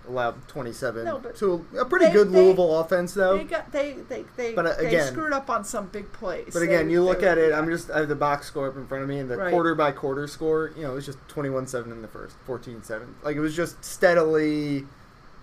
Allowed 0.08 0.48
27 0.48 1.04
No, 1.04 1.18
but 1.18 1.36
to 1.36 1.66
a 1.78 1.84
pretty 1.84 2.06
they- 2.06 2.12
good 2.12 2.32
they- 2.32 2.42
Louisville 2.46 2.80
offense, 2.80 3.12
though. 3.12 3.36
They 3.36 3.44
got 3.44 3.70
they 3.72 3.92
they 4.08 4.24
they, 4.38 4.54
But, 4.54 4.64
uh, 4.66 4.74
they 4.78 4.86
again- 4.86 5.12
screwed 5.12 5.34
up 5.34 5.50
on 5.50 5.64
some 5.64 5.88
big 5.88 6.10
plays. 6.12 6.48
But 6.54 6.62
again, 6.62 6.86
They- 6.86 6.92
you 6.94 7.02
look 7.04 7.22
at 7.22 7.36
it. 7.36 7.52
I'm 7.52 7.68
just 7.68 7.90
I 7.90 7.98
have 7.98 8.08
the 8.08 8.14
box 8.16 8.46
score 8.46 8.68
up 8.68 8.76
in 8.76 8.86
front 8.86 9.02
of 9.02 9.08
me, 9.10 9.18
and 9.18 9.30
the 9.30 9.36
Right. 9.36 9.50
quarter 9.52 9.74
by 9.74 9.92
quarter 9.92 10.26
score. 10.26 10.70
You 10.74 10.84
know, 10.84 10.92
it 10.92 10.94
was 10.94 11.04
just 11.04 11.18
21-7 11.28 11.92
in 11.92 12.00
the 12.00 12.08
first, 12.08 12.36
14-7. 12.46 13.16
Like 13.22 13.36
it 13.36 13.40
was 13.40 13.54
just 13.54 13.84
steadily. 13.84 14.86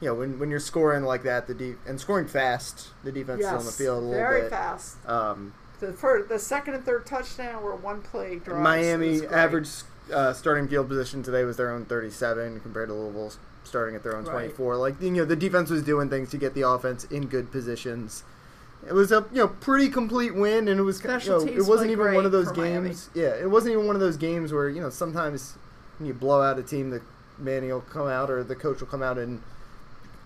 You 0.02 0.10
know, 0.10 0.16
when 0.16 0.40
when 0.40 0.50
you're 0.50 0.60
scoring 0.60 1.04
like 1.04 1.24
that, 1.24 1.48
the 1.48 1.54
de- 1.54 1.76
and 1.88 2.00
scoring 2.00 2.28
fast, 2.28 2.90
the 3.04 3.12
defense 3.12 3.42
is 3.42 3.48
on 3.48 3.66
the 3.66 3.72
field 3.72 3.98
a 4.04 4.06
little 4.06 4.12
very 4.14 4.42
bit. 4.42 4.50
Very 4.50 4.62
fast. 4.62 4.98
Um, 5.08 5.54
The 5.80 5.94
first, 5.94 6.30
the 6.30 6.40
second 6.40 6.74
and 6.76 6.84
third 6.86 7.06
touchdown 7.06 7.62
were 7.64 7.76
one 7.76 8.02
play 8.02 8.38
drives. 8.40 8.62
Miami 8.62 9.26
average 9.28 9.70
uh, 10.14 10.34
starting 10.34 10.68
field 10.68 10.88
position 10.90 11.24
today 11.24 11.44
was 11.44 11.58
their 11.58 11.72
own 11.72 11.86
37 11.86 12.60
compared 12.60 12.90
to 12.90 12.94
Louisville's 12.94 13.38
starting 13.64 13.96
at 13.96 14.04
their 14.04 14.16
own 14.16 14.24
Right. 14.26 14.32
24. 14.54 14.76
Like 14.78 15.02
you 15.02 15.12
know, 15.12 15.26
the 15.26 15.36
defense 15.36 15.70
was 15.70 15.82
doing 15.82 16.10
things 16.10 16.30
to 16.32 16.38
get 16.38 16.54
the 16.54 16.62
offense 16.68 17.06
in 17.06 17.28
good 17.28 17.52
positions. 17.52 18.24
It 18.88 18.94
was 18.94 19.12
a 19.12 19.26
you 19.32 19.38
know 19.40 19.48
pretty 19.48 19.90
complete 19.90 20.36
win, 20.36 20.68
and 20.68 20.80
it 20.80 20.84
was 20.84 21.02
you 21.02 21.08
know, 21.30 21.40
it 21.40 21.66
wasn't 21.66 21.90
even 21.92 22.14
one 22.14 22.26
of 22.26 22.32
those 22.32 22.50
for 22.52 22.58
Miami. 22.58 22.90
games. 22.90 23.10
Yeah, 23.16 23.34
it 23.34 23.50
wasn't 23.50 23.74
even 23.74 23.88
one 23.88 23.96
of 23.96 24.02
those 24.02 24.18
games 24.18 24.52
where 24.54 24.70
you 24.70 24.82
know 24.82 24.90
sometimes 24.90 25.56
when 25.98 26.08
you 26.08 26.14
blow 26.14 26.42
out 26.42 26.60
a 26.60 26.64
team, 26.64 26.90
the 26.92 27.02
Manny 27.40 27.72
will 27.72 27.82
come 27.82 28.08
out 28.08 28.30
or 28.30 28.44
the 28.44 28.56
coach 28.56 28.82
will 28.82 28.88
come 28.88 29.02
out 29.02 29.18
and 29.18 29.42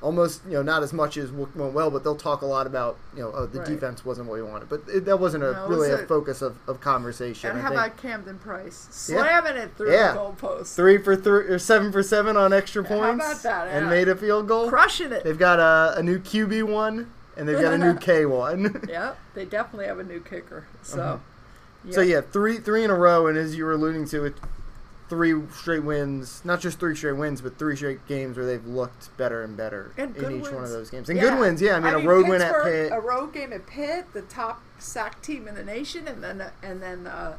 almost 0.01 0.41
you 0.45 0.51
know 0.53 0.61
not 0.61 0.81
as 0.83 0.93
much 0.93 1.17
as 1.17 1.31
went 1.31 1.73
well, 1.73 1.91
but 1.91 2.03
they'll 2.03 2.15
talk 2.15 2.41
a 2.41 2.45
lot 2.45 2.65
about 2.67 2.97
you 3.15 3.21
know 3.21 3.31
oh 3.35 3.45
the 3.45 3.59
Right. 3.59 3.67
defense 3.67 4.05
wasn't 4.05 4.27
what 4.29 4.35
we 4.35 4.43
wanted, 4.43 4.69
but 4.69 4.81
it, 4.87 5.05
that 5.05 5.19
wasn't 5.19 5.43
a 5.43 5.51
No, 5.51 5.67
really 5.67 5.89
was 5.91 5.99
a 5.99 6.03
a- 6.03 6.07
focus 6.07 6.41
of, 6.41 6.57
of 6.67 6.79
conversation. 6.79 7.49
And 7.49 7.59
I 7.59 7.61
how 7.61 7.69
think 7.69 7.81
about 7.81 7.97
Camden 7.97 8.39
Price 8.39 8.87
Yeah. 9.09 9.21
slamming 9.21 9.57
it 9.61 9.71
through 9.75 9.91
Yeah. 9.91 10.13
the 10.13 10.19
goalpost, 10.19 10.75
three 10.75 10.97
for 10.97 11.15
three 11.15 11.47
or 11.47 11.59
seven 11.59 11.91
for 11.91 12.01
seven 12.03 12.37
on 12.37 12.53
extra 12.53 12.81
How 12.83 12.89
points 12.95 13.25
about 13.25 13.43
that? 13.43 13.67
and 13.67 13.85
Yeah. 13.85 13.89
made 13.89 14.07
a 14.07 14.15
field 14.15 14.47
goal. 14.47 14.69
crushing 14.69 15.11
it. 15.11 15.23
They've 15.23 15.37
got 15.37 15.59
a, 15.59 15.97
a 15.99 16.03
new 16.03 16.19
QB 16.19 16.63
one 16.63 17.11
and 17.35 17.47
they've 17.47 17.59
got 17.59 17.73
a 17.73 17.77
new 17.77 17.93
K 17.99 18.25
one. 18.25 18.81
Yep, 18.89 19.17
they 19.33 19.45
definitely 19.45 19.87
have 19.87 19.99
a 19.99 20.03
new 20.03 20.19
kicker. 20.21 20.65
So, 20.81 21.01
uh-huh. 21.01 21.91
So 21.91 22.01
yeah, 22.01 22.21
three 22.21 22.57
three 22.57 22.83
in 22.83 22.89
a 22.89 22.95
row, 22.95 23.27
and 23.27 23.37
as 23.37 23.55
you 23.55 23.63
were 23.65 23.71
alluding 23.73 24.05
to, 24.09 24.25
it 24.25 24.35
three 25.09 25.33
straight 25.51 25.83
wins. 25.83 26.41
Not 26.45 26.59
just 26.61 26.79
three 26.79 26.95
straight 26.95 27.13
wins, 27.17 27.41
but 27.41 27.57
three 27.57 27.75
straight 27.75 28.05
games 28.07 28.37
where 28.37 28.45
they've 28.45 28.65
looked 28.65 29.15
better 29.17 29.43
and 29.43 29.57
better 29.57 29.91
And 29.97 30.15
in 30.15 30.39
each 30.39 30.51
one 30.51 30.63
of 30.63 30.69
those 30.69 30.89
games. 30.89 31.09
And 31.09 31.17
Yeah. 31.17 31.29
good 31.31 31.39
wins, 31.39 31.61
yeah. 31.61 31.75
I 31.75 31.79
mean, 31.79 31.93
a 31.93 31.99
road 32.07 32.27
win 32.27 32.41
at 32.41 32.63
Pitt. 32.63 32.91
a 32.91 32.99
road 32.99 33.33
game 33.33 33.51
at 33.51 33.65
Pitt, 33.67 34.05
the 34.13 34.21
top 34.21 34.61
sack 34.77 35.21
team 35.21 35.47
in 35.47 35.55
the 35.55 35.63
nation, 35.63 36.07
and 36.07 36.23
then 36.23 36.43
and 36.63 36.81
then 36.81 37.07
uh, 37.07 37.35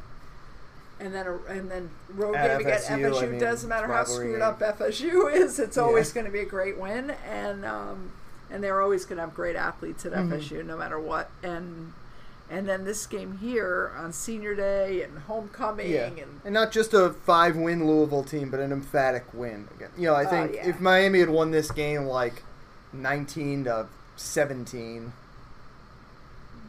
and 0.99 1.15
then 1.15 1.25
a, 1.25 1.37
and 1.51 1.71
then 1.71 1.89
road 2.13 2.35
At 2.35 2.59
game 2.59 2.67
against 2.67 2.89
FSU, 2.89 2.99
FSU. 3.11 3.23
I 3.23 3.25
mean, 3.27 3.39
doesn't 3.39 3.69
matter 3.69 3.87
how 3.87 4.03
screwed 4.03 4.33
game. 4.35 4.41
up 4.43 4.59
FSU 4.59 5.33
is, 5.33 5.57
it's 5.57 5.77
always 5.77 6.09
Yeah. 6.09 6.13
going 6.21 6.25
to 6.27 6.31
be 6.31 6.41
a 6.41 6.45
great 6.45 6.77
win, 6.77 7.11
and 7.27 7.65
um, 7.65 8.11
and 8.51 8.63
they're 8.63 8.81
always 8.81 9.05
going 9.05 9.15
to 9.17 9.21
have 9.23 9.33
great 9.33 9.55
athletes 9.55 10.05
at 10.05 10.11
Mhm. 10.11 10.29
FSU, 10.33 10.63
no 10.65 10.77
matter 10.77 10.99
what, 10.99 11.29
and. 11.41 11.93
And 12.51 12.67
then 12.67 12.83
this 12.83 13.05
game 13.07 13.37
here 13.37 13.93
on 13.97 14.11
Senior 14.11 14.55
Day 14.55 15.03
and 15.03 15.19
homecoming 15.19 15.89
Yeah, 15.89 16.07
and 16.07 16.41
and 16.43 16.53
not 16.53 16.73
just 16.73 16.93
a 16.93 17.11
five-win 17.11 17.87
Louisville 17.87 18.25
team, 18.25 18.51
but 18.51 18.59
an 18.59 18.73
emphatic 18.73 19.23
win. 19.33 19.69
Again, 19.77 19.89
you 19.97 20.07
know, 20.07 20.13
I 20.15 20.25
Oh, 20.25 20.29
think 20.29 20.55
yeah. 20.55 20.67
if 20.67 20.81
Miami 20.81 21.19
had 21.19 21.29
won 21.29 21.51
this 21.51 21.71
game 21.71 22.03
like 22.03 22.43
nineteen 22.91 23.63
to 23.63 23.87
seventeen, 24.17 25.13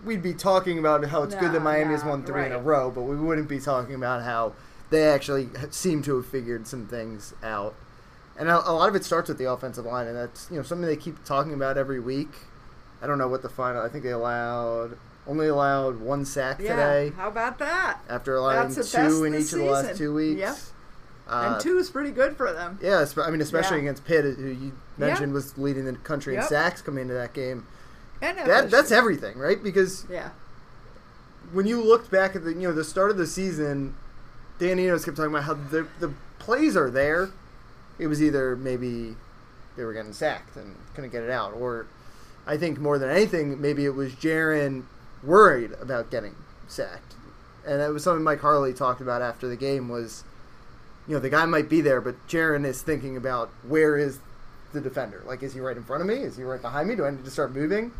we'd 0.04 0.22
be 0.22 0.34
talking 0.34 0.78
about 0.78 1.04
how 1.06 1.24
it's 1.24 1.34
good 1.34 1.52
that 1.52 1.60
Miami 1.62 1.92
has 1.94 2.04
won 2.04 2.22
three 2.24 2.46
in 2.46 2.52
a 2.52 2.58
row, 2.60 2.88
but 2.90 3.02
we 3.02 3.16
wouldn't 3.16 3.48
be 3.48 3.58
talking 3.58 3.96
about 3.96 4.22
how 4.22 4.52
they 4.90 5.08
actually 5.08 5.48
seem 5.70 6.02
to 6.02 6.16
have 6.16 6.26
figured 6.26 6.68
some 6.68 6.86
things 6.86 7.34
out. 7.42 7.74
And 8.38 8.48
a, 8.48 8.70
a 8.70 8.72
lot 8.72 8.88
of 8.88 8.94
it 8.94 9.04
starts 9.04 9.28
with 9.28 9.38
the 9.38 9.50
offensive 9.50 9.84
line, 9.84 10.06
and 10.06 10.16
that's 10.16 10.48
you 10.48 10.58
know 10.58 10.62
something 10.62 10.86
they 10.86 10.96
keep 10.96 11.24
talking 11.24 11.52
about 11.54 11.76
every 11.76 11.98
week. 11.98 12.30
I 13.02 13.08
don't 13.08 13.18
know 13.18 13.26
what 13.28 13.42
the 13.42 13.48
final. 13.48 13.82
I 13.82 13.88
think 13.88 14.04
they 14.04 14.10
allowed 14.10 14.96
only 15.26 15.46
allowed 15.46 16.00
one 16.00 16.24
sack 16.24 16.58
yeah, 16.60 16.70
today 16.74 17.12
how 17.16 17.28
about 17.28 17.58
that? 17.58 18.00
after 18.08 18.36
allowing 18.36 18.74
two 18.74 19.24
in 19.24 19.34
each 19.34 19.52
of 19.52 19.58
the 19.60 19.64
last 19.64 19.96
two 19.96 20.12
weeks. 20.14 20.40
Yep. 20.40 20.56
Uh, 21.28 21.52
and 21.52 21.60
two 21.62 21.78
is 21.78 21.88
pretty 21.88 22.10
good 22.10 22.36
for 22.36 22.52
them. 22.52 22.78
Yeah, 22.82 23.04
I 23.18 23.30
mean, 23.30 23.40
especially 23.40 23.76
Yeah. 23.76 23.82
against 23.84 24.04
Pitt, 24.04 24.24
who 24.36 24.46
you 24.48 24.72
mentioned 24.98 25.30
Yeah. 25.30 25.34
was 25.34 25.56
leading 25.56 25.84
the 25.84 25.92
country 25.94 26.36
in 26.36 26.42
sacks 26.42 26.82
coming 26.82 27.02
into 27.02 27.14
that 27.14 27.32
game. 27.32 27.66
And 28.20 28.36
That 28.38 28.70
that's 28.70 28.90
everything, 28.90 29.38
right? 29.38 29.62
Because 29.62 30.04
Yeah. 30.10 30.30
when 31.52 31.66
you 31.66 31.82
looked 31.82 32.10
back 32.10 32.34
at 32.36 32.44
the 32.44 32.52
you 32.52 32.68
know 32.68 32.72
the 32.72 32.84
start 32.84 33.10
of 33.10 33.16
the 33.16 33.26
season, 33.26 33.94
Dan 34.58 34.78
Enos 34.78 35.04
kept 35.04 35.16
talking 35.16 35.32
about 35.32 35.44
how 35.44 35.54
the 35.54 35.86
the 36.00 36.12
plays 36.38 36.76
are 36.76 36.90
there. 36.90 37.30
It 37.98 38.08
was 38.08 38.22
either 38.22 38.56
maybe 38.56 39.16
they 39.76 39.84
were 39.84 39.92
getting 39.92 40.12
sacked 40.12 40.56
and 40.56 40.76
couldn't 40.94 41.10
get 41.10 41.22
it 41.22 41.30
out, 41.30 41.54
or 41.54 41.86
I 42.46 42.56
think 42.56 42.78
more 42.78 42.98
than 42.98 43.08
anything, 43.10 43.60
maybe 43.60 43.84
it 43.84 43.94
was 43.94 44.12
Jarren 44.12 44.82
worried 45.22 45.72
about 45.80 46.10
getting 46.10 46.34
sacked, 46.68 47.14
and 47.66 47.80
that 47.80 47.92
was 47.92 48.04
something 48.04 48.24
Mike 48.24 48.40
Harley 48.40 48.72
talked 48.72 49.00
about 49.00 49.22
after 49.22 49.48
the 49.48 49.56
game. 49.56 49.88
Was 49.88 50.24
you 51.06 51.14
know 51.14 51.20
the 51.20 51.30
guy 51.30 51.44
might 51.46 51.68
be 51.68 51.80
there, 51.80 52.00
but 52.00 52.26
Jarren 52.28 52.64
is 52.64 52.82
thinking 52.82 53.16
about 53.16 53.50
where 53.66 53.96
is 53.96 54.18
the 54.72 54.80
defender? 54.80 55.22
Like, 55.26 55.42
is 55.42 55.54
he 55.54 55.60
right 55.60 55.76
in 55.76 55.84
front 55.84 56.02
of 56.02 56.08
me? 56.08 56.14
Is 56.14 56.36
he 56.36 56.42
right 56.42 56.60
behind 56.60 56.88
me? 56.88 56.96
Do 56.96 57.04
I 57.04 57.10
need 57.10 57.24
to 57.24 57.30
start 57.30 57.52
moving? 57.52 57.92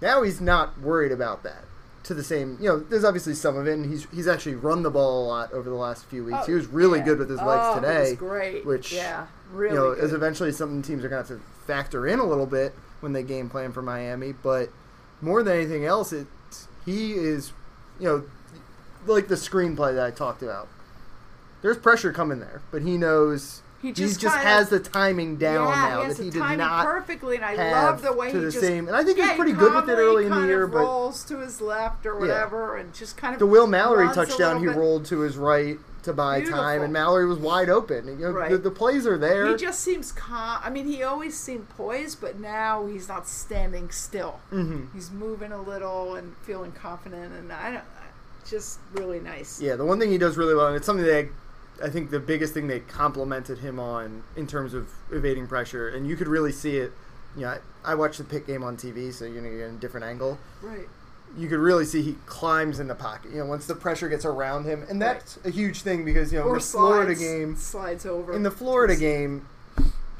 Now 0.00 0.22
he's 0.22 0.40
not 0.40 0.80
worried 0.80 1.12
about 1.12 1.42
that. 1.42 1.64
To 2.04 2.12
the 2.12 2.22
same, 2.22 2.58
you 2.60 2.68
know, 2.68 2.80
there's 2.80 3.04
obviously 3.04 3.32
some 3.32 3.56
of 3.56 3.66
it, 3.66 3.72
and 3.72 3.90
he's 3.90 4.06
he's 4.12 4.28
actually 4.28 4.56
run 4.56 4.82
the 4.82 4.90
ball 4.90 5.24
a 5.24 5.26
lot 5.26 5.52
over 5.52 5.70
the 5.70 5.76
last 5.76 6.04
few 6.04 6.22
weeks. 6.22 6.38
Oh, 6.42 6.44
he 6.44 6.52
was 6.52 6.66
really 6.66 6.98
yeah. 6.98 7.06
good 7.06 7.18
with 7.18 7.30
his 7.30 7.40
legs 7.40 7.62
oh, 7.64 7.80
today. 7.80 8.10
It 8.10 8.18
great. 8.18 8.66
which, 8.66 8.92
yeah, 8.92 9.26
really 9.50 9.74
you 9.74 9.80
know, 9.80 9.94
good. 9.94 10.04
is 10.04 10.12
eventually 10.12 10.52
something 10.52 10.82
teams 10.82 11.02
are 11.02 11.08
going 11.08 11.24
to 11.24 11.32
have 11.32 11.40
to 11.40 11.46
factor 11.66 12.06
in 12.06 12.18
a 12.18 12.24
little 12.24 12.44
bit 12.44 12.74
when 13.00 13.14
they 13.14 13.22
game 13.22 13.48
plan 13.48 13.72
for 13.72 13.80
Miami. 13.80 14.32
But 14.32 14.68
more 15.22 15.42
than 15.42 15.56
anything 15.56 15.86
else, 15.86 16.12
it's 16.12 16.28
he 16.84 17.12
is, 17.14 17.52
you 17.98 18.06
know, 18.06 18.24
like 19.06 19.28
the 19.28 19.34
screenplay 19.34 19.94
that 19.94 20.04
I 20.04 20.10
talked 20.10 20.42
about. 20.42 20.68
There's 21.62 21.78
pressure 21.78 22.12
coming 22.12 22.40
there, 22.40 22.60
but 22.70 22.82
he 22.82 22.96
knows 22.98 23.62
He 23.80 23.88
he 23.88 23.94
just 23.94 24.20
just, 24.20 24.34
kinda- 24.36 24.48
has 24.50 24.68
the 24.68 24.80
timing 24.80 25.36
down 25.36 25.68
yeah, 25.68 25.88
now 25.88 26.02
he 26.02 26.08
that 26.08 26.22
he 26.22 26.30
did 26.30 26.58
not 26.58 26.84
perfectly, 26.84 27.36
and 27.36 27.44
I 27.44 27.54
love 27.72 28.02
the 28.02 28.12
way 28.12 28.30
to 28.32 28.38
he 28.38 28.44
the 28.44 28.50
just 28.50 28.64
same. 28.64 28.86
And 28.86 28.96
I 28.96 29.02
think 29.02 29.16
he 29.16 29.22
yeah, 29.22 29.30
was 29.30 29.36
pretty 29.36 29.52
good 29.52 29.74
with 29.74 29.88
it 29.88 29.94
early 29.98 30.26
in 30.26 30.30
the 30.30 30.42
year, 30.46 30.66
but 30.66 30.78
rolls 30.78 31.24
to 31.24 31.38
his 31.40 31.60
left 31.60 32.04
or 32.06 32.18
whatever, 32.18 32.76
and 32.76 32.92
just 32.92 33.16
kind 33.16 33.32
of 33.34 33.38
the 33.38 33.46
Will 33.46 33.66
Mallory 33.66 34.08
touchdown, 34.14 34.60
he 34.60 34.66
bit. 34.66 34.76
rolled 34.76 35.04
to 35.06 35.20
his 35.20 35.36
right 35.38 35.78
to 36.04 36.12
buy 36.12 36.40
time, 36.42 36.82
and 36.82 36.92
Mallory 36.92 37.26
was 37.26 37.38
wide 37.38 37.68
open. 37.68 38.06
You 38.06 38.14
know, 38.26 38.30
Right. 38.30 38.50
the, 38.50 38.58
the 38.58 38.70
plays 38.70 39.06
are 39.06 39.18
there. 39.18 39.46
He 39.48 39.56
just 39.56 39.80
seems 39.80 40.12
calm. 40.12 40.60
I 40.62 40.70
mean, 40.70 40.86
he 40.86 41.02
always 41.02 41.38
seemed 41.38 41.68
poised, 41.70 42.20
but 42.20 42.38
now 42.38 42.86
he's 42.86 43.08
not 43.08 43.26
standing 43.26 43.90
still. 43.90 44.40
Mhm. 44.52 44.92
He's 44.94 45.10
moving 45.10 45.52
a 45.52 45.60
little 45.60 46.14
and 46.14 46.36
feeling 46.42 46.72
confident, 46.72 47.32
and 47.34 47.52
I 47.52 47.72
don't. 47.72 47.84
Just 48.48 48.78
really 48.92 49.20
nice. 49.20 49.58
Yeah, 49.60 49.74
the 49.76 49.86
one 49.86 49.98
thing 49.98 50.10
he 50.10 50.18
does 50.18 50.36
really 50.36 50.54
well, 50.54 50.66
and 50.66 50.76
it's 50.76 50.84
something 50.84 51.06
that 51.06 51.28
I, 51.82 51.88
think 51.88 52.10
the 52.10 52.20
biggest 52.20 52.52
thing 52.52 52.66
they 52.68 52.80
complimented 52.80 53.58
him 53.58 53.80
on 53.80 54.22
in 54.36 54.46
terms 54.46 54.74
of 54.74 54.88
evading 55.10 55.46
pressure, 55.46 55.88
and 55.88 56.06
you 56.06 56.14
could 56.14 56.28
really 56.28 56.52
see 56.52 56.76
it. 56.76 56.92
You 57.36 57.42
know, 57.42 57.48
I, 57.48 57.58
I 57.84 57.94
watched 57.94 58.18
the 58.18 58.24
Pitt 58.24 58.46
game 58.46 58.62
on 58.62 58.76
TV, 58.76 59.12
so 59.12 59.24
you 59.24 59.40
know 59.40 59.48
you 59.48 59.58
get 59.58 59.70
a 59.70 59.72
different 59.72 60.04
angle. 60.06 60.38
Right. 60.62 60.88
You 61.36 61.48
could 61.48 61.58
really 61.58 61.84
see 61.84 62.00
he 62.02 62.16
climbs 62.26 62.78
in 62.78 62.86
the 62.86 62.94
pocket. 62.94 63.32
You 63.32 63.38
know, 63.38 63.46
once 63.46 63.66
the 63.66 63.74
pressure 63.74 64.08
gets 64.08 64.24
around 64.24 64.64
him, 64.66 64.84
and 64.88 65.02
that's 65.02 65.38
a 65.44 65.50
huge 65.50 65.82
thing 65.82 66.04
because 66.04 66.32
you 66.32 66.38
know 66.38 66.44
in 66.46 66.50
Or 66.52 66.58
the 66.58 66.64
Florida 66.64 67.14
game, 67.14 67.56
slides 67.56 68.06
over. 68.06 68.32
in 68.32 68.44
the 68.44 68.52
Florida 68.52 68.94
game, 68.94 69.48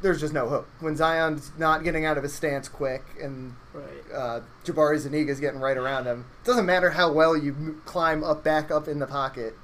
there's 0.02 0.20
just 0.20 0.34
no 0.34 0.48
hope 0.48 0.66
when 0.80 0.96
Zion's 0.96 1.52
not 1.56 1.84
getting 1.84 2.04
out 2.04 2.16
of 2.18 2.24
his 2.24 2.34
stance 2.34 2.68
quick 2.68 3.02
and 3.22 3.54
right. 3.72 3.84
uh, 4.14 4.40
Jabari 4.64 4.98
Zuniga's 4.98 5.38
getting 5.40 5.60
right 5.60 5.76
around 5.76 6.04
him. 6.06 6.24
It 6.42 6.46
doesn't 6.46 6.66
matter 6.66 6.90
how 6.90 7.12
well 7.12 7.36
you 7.36 7.52
m- 7.52 7.82
climb 7.84 8.24
up, 8.24 8.42
back 8.42 8.70
up 8.72 8.88
in 8.88 8.98
the 8.98 9.06
pocket, 9.06 9.54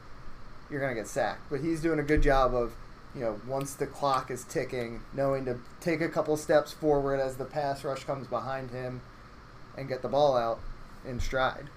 you're 0.71 0.81
gonna 0.81 0.95
get 0.95 1.09
sacked. 1.09 1.51
But 1.51 1.61
he's 1.61 1.81
doing 1.83 1.99
a 1.99 2.05
good 2.05 2.23
job 2.23 2.55
of, 2.55 2.73
you 3.13 3.23
know, 3.23 3.41
once 3.47 3.75
the 3.75 3.89
clock 3.89 4.31
is 4.31 4.45
ticking, 4.45 5.01
knowing 5.13 5.45
to 5.47 5.59
take 5.81 6.01
a 6.01 6.09
couple 6.09 6.37
steps 6.37 6.73
forward 6.73 7.19
as 7.19 7.37
the 7.37 7.45
pass 7.45 7.83
rush 7.83 8.05
comes 8.05 8.29
behind 8.29 8.71
him, 8.71 9.01
and 9.77 9.89
get 9.89 10.01
the 10.03 10.09
ball 10.09 10.37
out 10.37 10.61
in 11.05 11.21
stride. 11.21 11.69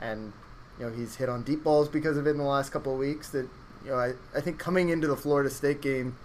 And 0.00 0.32
you 0.78 0.86
know 0.86 0.92
he's 0.92 1.16
hit 1.16 1.28
on 1.28 1.42
deep 1.42 1.62
balls 1.64 1.88
because 1.88 2.16
of 2.16 2.26
it 2.26 2.30
in 2.30 2.38
the 2.38 2.44
last 2.44 2.70
couple 2.70 2.92
of 2.92 2.98
weeks. 2.98 3.28
That 3.30 3.48
you 3.84 3.90
know 3.90 3.98
I, 3.98 4.12
I 4.36 4.40
think 4.40 4.58
coming 4.58 4.88
into 4.88 5.06
the 5.06 5.16
Florida 5.16 5.50
State 5.50 5.80
game, 5.80 6.16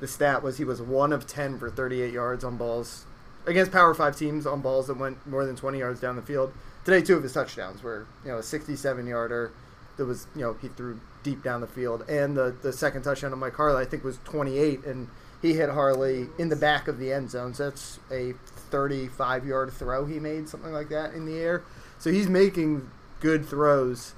the 0.00 0.08
stat 0.08 0.42
was 0.42 0.58
he 0.58 0.64
was 0.64 0.80
one 0.80 1.12
of 1.12 1.26
ten 1.26 1.58
for 1.58 1.70
38 1.70 2.12
yards 2.12 2.44
on 2.44 2.56
balls 2.56 3.04
against 3.46 3.72
Power 3.72 3.94
Five 3.94 4.16
teams 4.16 4.46
on 4.46 4.60
balls 4.60 4.86
that 4.86 4.98
went 4.98 5.26
more 5.26 5.44
than 5.44 5.56
20 5.56 5.78
yards 5.78 6.00
down 6.00 6.16
the 6.16 6.22
field. 6.22 6.52
Today, 6.84 7.02
two 7.02 7.16
of 7.16 7.22
his 7.22 7.32
touchdowns 7.32 7.82
were 7.82 8.06
you 8.24 8.30
know 8.30 8.38
a 8.38 8.42
67 8.42 9.06
yarder 9.06 9.52
that 9.96 10.04
was 10.04 10.26
you 10.34 10.42
know 10.42 10.56
he 10.60 10.68
threw 10.68 11.00
deep 11.22 11.42
down 11.42 11.60
the 11.60 11.66
field, 11.66 12.04
and 12.08 12.36
the 12.36 12.54
the 12.62 12.72
second 12.72 13.02
touchdown 13.02 13.32
of 13.32 13.38
Mike 13.38 13.54
Harley 13.54 13.82
I 13.82 13.84
think 13.84 14.04
was 14.04 14.18
28, 14.24 14.84
and 14.84 15.08
he 15.42 15.54
hit 15.54 15.70
Harley 15.70 16.28
in 16.38 16.48
the 16.48 16.56
back 16.56 16.88
of 16.88 16.98
the 16.98 17.12
end 17.12 17.30
zone. 17.30 17.54
So 17.54 17.64
that's 17.64 17.98
a 18.10 18.32
35 18.70 19.46
yard 19.46 19.72
throw 19.72 20.06
he 20.06 20.18
made, 20.18 20.48
something 20.48 20.72
like 20.72 20.88
that 20.88 21.14
in 21.14 21.26
the 21.26 21.38
air. 21.38 21.62
So 21.98 22.10
he's 22.10 22.28
making 22.28 22.90
good 23.20 23.46
throws. 23.46 24.14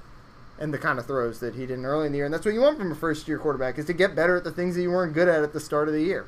And 0.59 0.73
the 0.73 0.77
kind 0.77 0.99
of 0.99 1.05
throws 1.05 1.39
that 1.39 1.55
he 1.55 1.65
did 1.65 1.79
early 1.85 2.07
in 2.07 2.11
the 2.11 2.17
year, 2.17 2.25
and 2.25 2.33
that's 2.33 2.43
what 2.43 2.53
you 2.53 2.59
want 2.59 2.77
from 2.77 2.91
a 2.91 2.95
first-year 2.95 3.39
quarterback 3.39 3.79
is 3.79 3.85
to 3.85 3.93
get 3.93 4.13
better 4.13 4.35
at 4.35 4.43
the 4.43 4.51
things 4.51 4.75
that 4.75 4.81
you 4.81 4.91
weren't 4.91 5.13
good 5.13 5.29
at 5.29 5.41
at 5.41 5.53
the 5.53 5.59
start 5.61 5.87
of 5.87 5.93
the 5.93 6.03
year. 6.03 6.27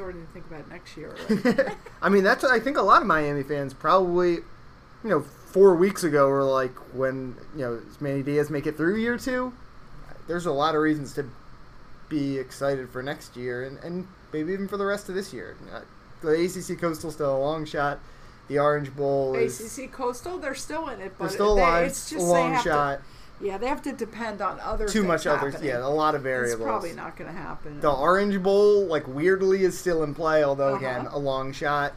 Wow. 0.00 0.08
I'm 0.08 0.12
starting 0.14 0.26
to 0.26 0.32
think 0.32 0.46
about 0.46 0.68
next 0.70 0.96
year. 0.96 1.76
I 2.02 2.08
mean, 2.08 2.24
that's 2.24 2.44
I 2.44 2.58
think 2.58 2.76
a 2.76 2.82
lot 2.82 3.02
of 3.02 3.06
Miami 3.06 3.42
fans 3.42 3.74
probably, 3.74 4.32
you 4.32 4.42
know, 5.04 5.20
four 5.20 5.74
weeks 5.74 6.04
ago 6.04 6.28
were 6.28 6.44
like 6.44 6.74
when 6.94 7.36
you 7.54 7.62
know 7.62 7.80
does 7.80 8.00
Manny 8.00 8.22
Diaz 8.22 8.50
make 8.50 8.66
it 8.66 8.76
through 8.76 8.96
year 8.96 9.18
two. 9.18 9.52
There's 10.26 10.46
a 10.46 10.52
lot 10.52 10.74
of 10.74 10.80
reasons 10.80 11.12
to 11.14 11.28
be 12.08 12.38
excited 12.38 12.88
for 12.88 13.02
next 13.02 13.36
year 13.36 13.64
and, 13.64 13.78
and 13.78 14.06
maybe 14.32 14.52
even 14.52 14.68
for 14.68 14.76
the 14.76 14.86
rest 14.86 15.08
of 15.08 15.14
this 15.14 15.32
year. 15.32 15.56
Uh, 15.72 15.80
The 16.22 16.44
ACC 16.44 16.78
Coastal's 16.80 17.14
still 17.14 17.36
a 17.36 17.38
long 17.38 17.64
shot. 17.64 17.98
The 18.48 18.58
Orange 18.58 18.94
Bowl 18.94 19.34
is 19.36 19.78
ACC 19.78 19.92
Coastal, 19.92 20.38
they're 20.38 20.54
still 20.56 20.88
in 20.88 21.00
it, 21.00 21.12
but 21.16 21.26
they're 21.26 21.34
still 21.34 21.54
they, 21.54 21.62
alive. 21.62 21.86
it's 21.86 22.10
a 22.10 22.14
just 22.14 22.26
they 22.26 22.32
long 22.32 22.54
have 22.54 22.64
shot. 22.64 22.98
To, 22.98 23.04
yeah, 23.40 23.58
they 23.58 23.66
have 23.68 23.82
to 23.82 23.92
depend 23.92 24.40
on 24.42 24.60
other 24.60 24.86
Too 24.88 25.02
much 25.04 25.26
others. 25.26 25.54
Yeah, 25.62 25.84
a 25.84 25.88
lot 25.88 26.14
of 26.14 26.22
variables. 26.22 26.60
It's 26.60 26.62
probably 26.68 26.92
not 26.92 27.16
going 27.16 27.30
to 27.30 27.36
happen. 27.36 27.80
The 27.80 27.90
Orange 27.90 28.42
Bowl, 28.42 28.86
like 28.86 29.06
weirdly, 29.08 29.62
is 29.64 29.78
still 29.78 30.02
in 30.02 30.14
play. 30.14 30.44
Although 30.44 30.76
again, 30.76 31.06
Uh-huh. 31.06 31.16
a 31.16 31.18
long 31.18 31.52
shot. 31.52 31.92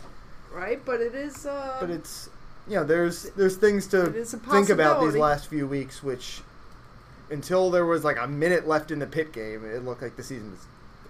right? 0.53 0.79
But 0.85 1.01
it 1.01 1.15
is. 1.15 1.45
Uh, 1.45 1.77
but 1.79 1.89
it's 1.89 2.29
you 2.67 2.75
know 2.75 2.83
there's 2.85 3.23
there's 3.31 3.57
things 3.57 3.88
to 3.88 4.05
It 4.05 4.15
is 4.15 4.33
a 4.33 4.38
think 4.38 4.69
about 4.69 5.01
these 5.01 5.15
last 5.15 5.47
few 5.47 5.67
weeks 5.67 6.01
which 6.01 6.41
until 7.29 7.69
there 7.71 7.85
was 7.85 8.03
like 8.05 8.17
a 8.19 8.27
minute 8.27 8.67
left 8.67 8.89
in 8.91 9.00
the 9.00 9.07
Pitt 9.07 9.33
game 9.33 9.65
it 9.65 9.83
looked 9.83 10.01
like 10.01 10.15
the 10.15 10.23
season 10.23 10.51
was 10.51 10.59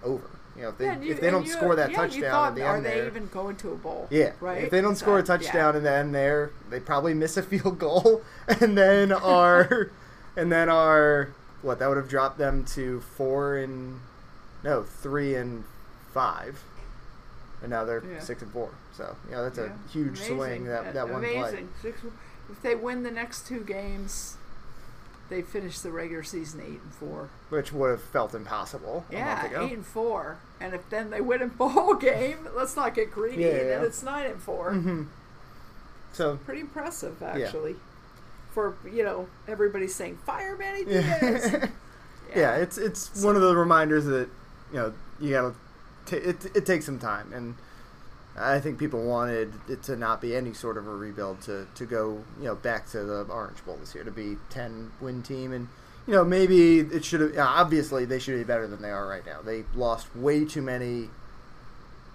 over 0.02 0.28
you 0.56 0.62
know 0.62 0.70
if 0.70 0.78
they, 0.78 0.84
yeah, 0.86 1.00
you- 1.00 1.12
if 1.12 1.20
they 1.20 1.30
don't 1.30 1.46
you- 1.46 1.52
score 1.52 1.76
that 1.76 1.90
yeah, 1.92 1.96
touchdown 1.96 2.30
thought, 2.30 2.48
at 2.48 2.54
the 2.56 2.62
are 2.64 2.76
end 2.76 2.84
they 2.86 2.94
there 2.96 3.06
even 3.06 3.28
going 3.28 3.54
to 3.56 3.70
a 3.70 3.76
bowl? 3.76 4.08
yeah 4.10 4.32
right. 4.40 4.64
if 4.64 4.70
they 4.70 4.80
don't 4.80 4.96
score 4.96 5.18
a 5.20 5.22
touchdown 5.22 5.74
yeah. 5.74 5.78
in 5.78 5.84
the 5.84 5.92
end 5.92 6.12
there 6.14 6.50
they 6.70 6.80
probably 6.80 7.14
miss 7.14 7.36
a 7.36 7.42
field 7.50 7.78
goal 7.78 8.22
and 8.60 8.76
then 8.76 9.12
are 9.12 9.90
and 10.36 10.50
then 10.52 10.68
our 10.68 11.30
what 11.62 11.78
that 11.78 11.88
would 11.88 11.96
have 11.96 12.08
dropped 12.08 12.38
them 12.38 12.64
to 12.64 13.00
four 13.16 13.56
and 13.56 14.00
no 14.62 14.82
three 14.82 15.34
and 15.34 15.64
five 16.12 16.62
and 17.62 17.70
now 17.70 17.84
they're 17.84 18.02
Yeah. 18.04 18.20
six 18.20 18.42
and 18.42 18.50
four 18.52 18.70
so 18.92 19.16
yeah 19.30 19.42
that's 19.42 19.58
Yeah. 19.58 19.64
a 19.64 19.90
huge 19.90 20.18
Amazing. 20.18 20.36
swing 20.36 20.64
that, 20.66 20.94
that 20.94 21.08
one 21.08 21.20
play 21.22 21.36
Amazing. 21.36 21.68
Six- 21.82 22.00
If 22.50 22.60
they 22.62 22.74
win 22.74 23.02
the 23.04 23.10
next 23.10 23.46
two 23.46 23.60
games, 23.60 24.36
they 25.30 25.40
finish 25.40 25.78
the 25.80 25.90
regular 25.90 26.22
season 26.22 26.60
eight 26.60 26.80
and 26.82 26.92
four. 26.94 27.30
which 27.48 27.72
would 27.72 27.90
have 27.90 28.02
felt 28.02 28.34
impossible 28.34 29.06
Yeah, 29.10 29.62
eight 29.62 29.72
and 29.72 29.86
four. 29.86 30.36
And 30.60 30.74
if 30.74 30.88
then 30.90 31.08
they 31.10 31.22
win 31.22 31.40
a 31.40 31.46
bowl 31.46 31.94
game, 32.10 32.46
let's 32.54 32.76
not 32.76 32.94
get 32.94 33.10
greedy. 33.10 33.42
Yeah, 33.44 33.76
and 33.76 33.84
it's 33.84 34.02
nine 34.02 34.26
and 34.26 34.40
4 34.42 34.72
Mhm. 34.72 35.06
So 36.12 36.36
Pretty 36.44 36.60
impressive, 36.60 37.22
actually. 37.22 37.76
For 38.54 38.76
you 38.90 39.02
know, 39.02 39.28
everybody's 39.46 39.94
saying 39.94 40.18
fire 40.24 40.56
Manny 40.56 40.84
yeah, 40.86 41.18
Diaz. 41.20 41.68
yeah, 42.36 42.56
it's 42.56 42.78
it's 42.78 43.22
one 43.22 43.36
of 43.36 43.42
the 43.42 43.54
reminders 43.54 44.04
that 44.06 44.28
you 44.72 44.78
know 44.78 44.94
you 45.20 45.30
gotta 45.30 45.54
t- 46.06 46.16
it 46.16 46.46
it 46.56 46.64
takes 46.64 46.86
some 46.86 46.98
time, 46.98 47.32
and 47.32 47.56
I 48.38 48.60
think 48.60 48.78
people 48.78 49.04
wanted 49.04 49.52
it 49.68 49.82
to 49.84 49.96
not 49.96 50.20
be 50.20 50.34
any 50.34 50.52
sort 50.52 50.78
of 50.78 50.86
a 50.86 50.94
rebuild 50.94 51.40
to 51.42 51.66
to 51.74 51.84
go 51.84 52.24
you 52.38 52.44
know 52.44 52.54
back 52.54 52.88
to 52.90 53.02
the 53.02 53.22
Orange 53.24 53.64
Bowl 53.66 53.76
this 53.76 53.94
year 53.94 54.04
to 54.04 54.10
be 54.10 54.36
ten 54.50 54.92
win 55.00 55.22
team, 55.22 55.52
and 55.52 55.68
you 56.06 56.12
know, 56.12 56.24
maybe 56.24 56.80
it 56.80 57.04
should 57.04 57.20
have. 57.20 57.38
Obviously, 57.38 58.04
they 58.04 58.18
should 58.18 58.36
be 58.36 58.44
better 58.44 58.66
than 58.66 58.82
they 58.82 58.90
are 58.90 59.06
right 59.06 59.24
now. 59.24 59.40
They 59.42 59.64
lost 59.74 60.14
way 60.14 60.44
too 60.44 60.60
many 60.60 61.08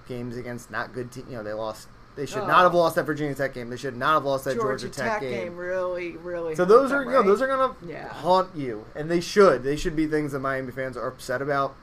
games 0.08 0.38
against 0.38 0.70
not 0.70 0.94
good 0.94 1.12
teams. 1.12 1.30
You 1.30 1.38
know, 1.38 1.44
they 1.44 1.54
lost. 1.54 1.88
They 2.20 2.26
should 2.26 2.48
not 2.48 2.64
have 2.64 2.74
lost 2.74 2.96
that 2.98 3.06
Virginia 3.06 3.34
Tech 3.34 3.54
game. 3.54 3.70
They 3.70 3.78
should 3.78 3.96
not 3.96 4.16
have 4.16 4.26
lost 4.26 4.44
that 4.44 4.56
Georgia, 4.56 4.88
Georgia, 4.88 4.90
Tech, 4.90 5.22
game. 5.22 5.56
really, 5.56 6.18
really. 6.18 6.54
So 6.54 6.66
those 6.66 6.90
them, 6.90 7.00
are 7.00 7.04
you 7.06 7.12
know 7.12 7.18
right? 7.20 7.26
those 7.26 7.42
are 7.42 7.48
gonna 7.48 7.74
Yeah. 7.88 8.10
haunt 8.10 8.54
you, 8.54 8.84
and 8.94 9.10
they 9.10 9.22
should. 9.22 9.64
They 9.64 9.78
should 9.78 9.96
be 9.96 10.06
things 10.06 10.34
that 10.34 10.40
Miami 10.40 10.74
fans 10.74 10.98
are 10.98 11.08
upset 11.08 11.42
about. 11.42 11.76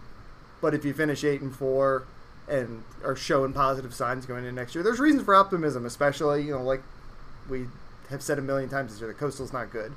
But 0.60 0.74
if 0.74 0.84
you 0.84 0.92
finish 0.92 1.24
eight 1.24 1.40
and 1.40 1.56
four 1.56 2.02
and 2.46 2.82
are 3.02 3.16
showing 3.16 3.54
positive 3.54 3.94
signs 3.94 4.26
going 4.26 4.40
into 4.44 4.52
next 4.52 4.74
year, 4.74 4.84
there's 4.84 5.00
reasons 5.00 5.22
for 5.24 5.34
optimism. 5.34 5.86
Especially 5.86 6.42
you 6.42 6.52
know 6.52 6.62
like 6.62 6.82
we 7.48 7.68
have 8.10 8.20
said 8.22 8.38
a 8.38 8.42
million 8.42 8.68
times 8.68 8.92
this 8.92 9.00
year, 9.00 9.08
the 9.08 9.14
Coastal's 9.14 9.54
not 9.54 9.72
good. 9.72 9.92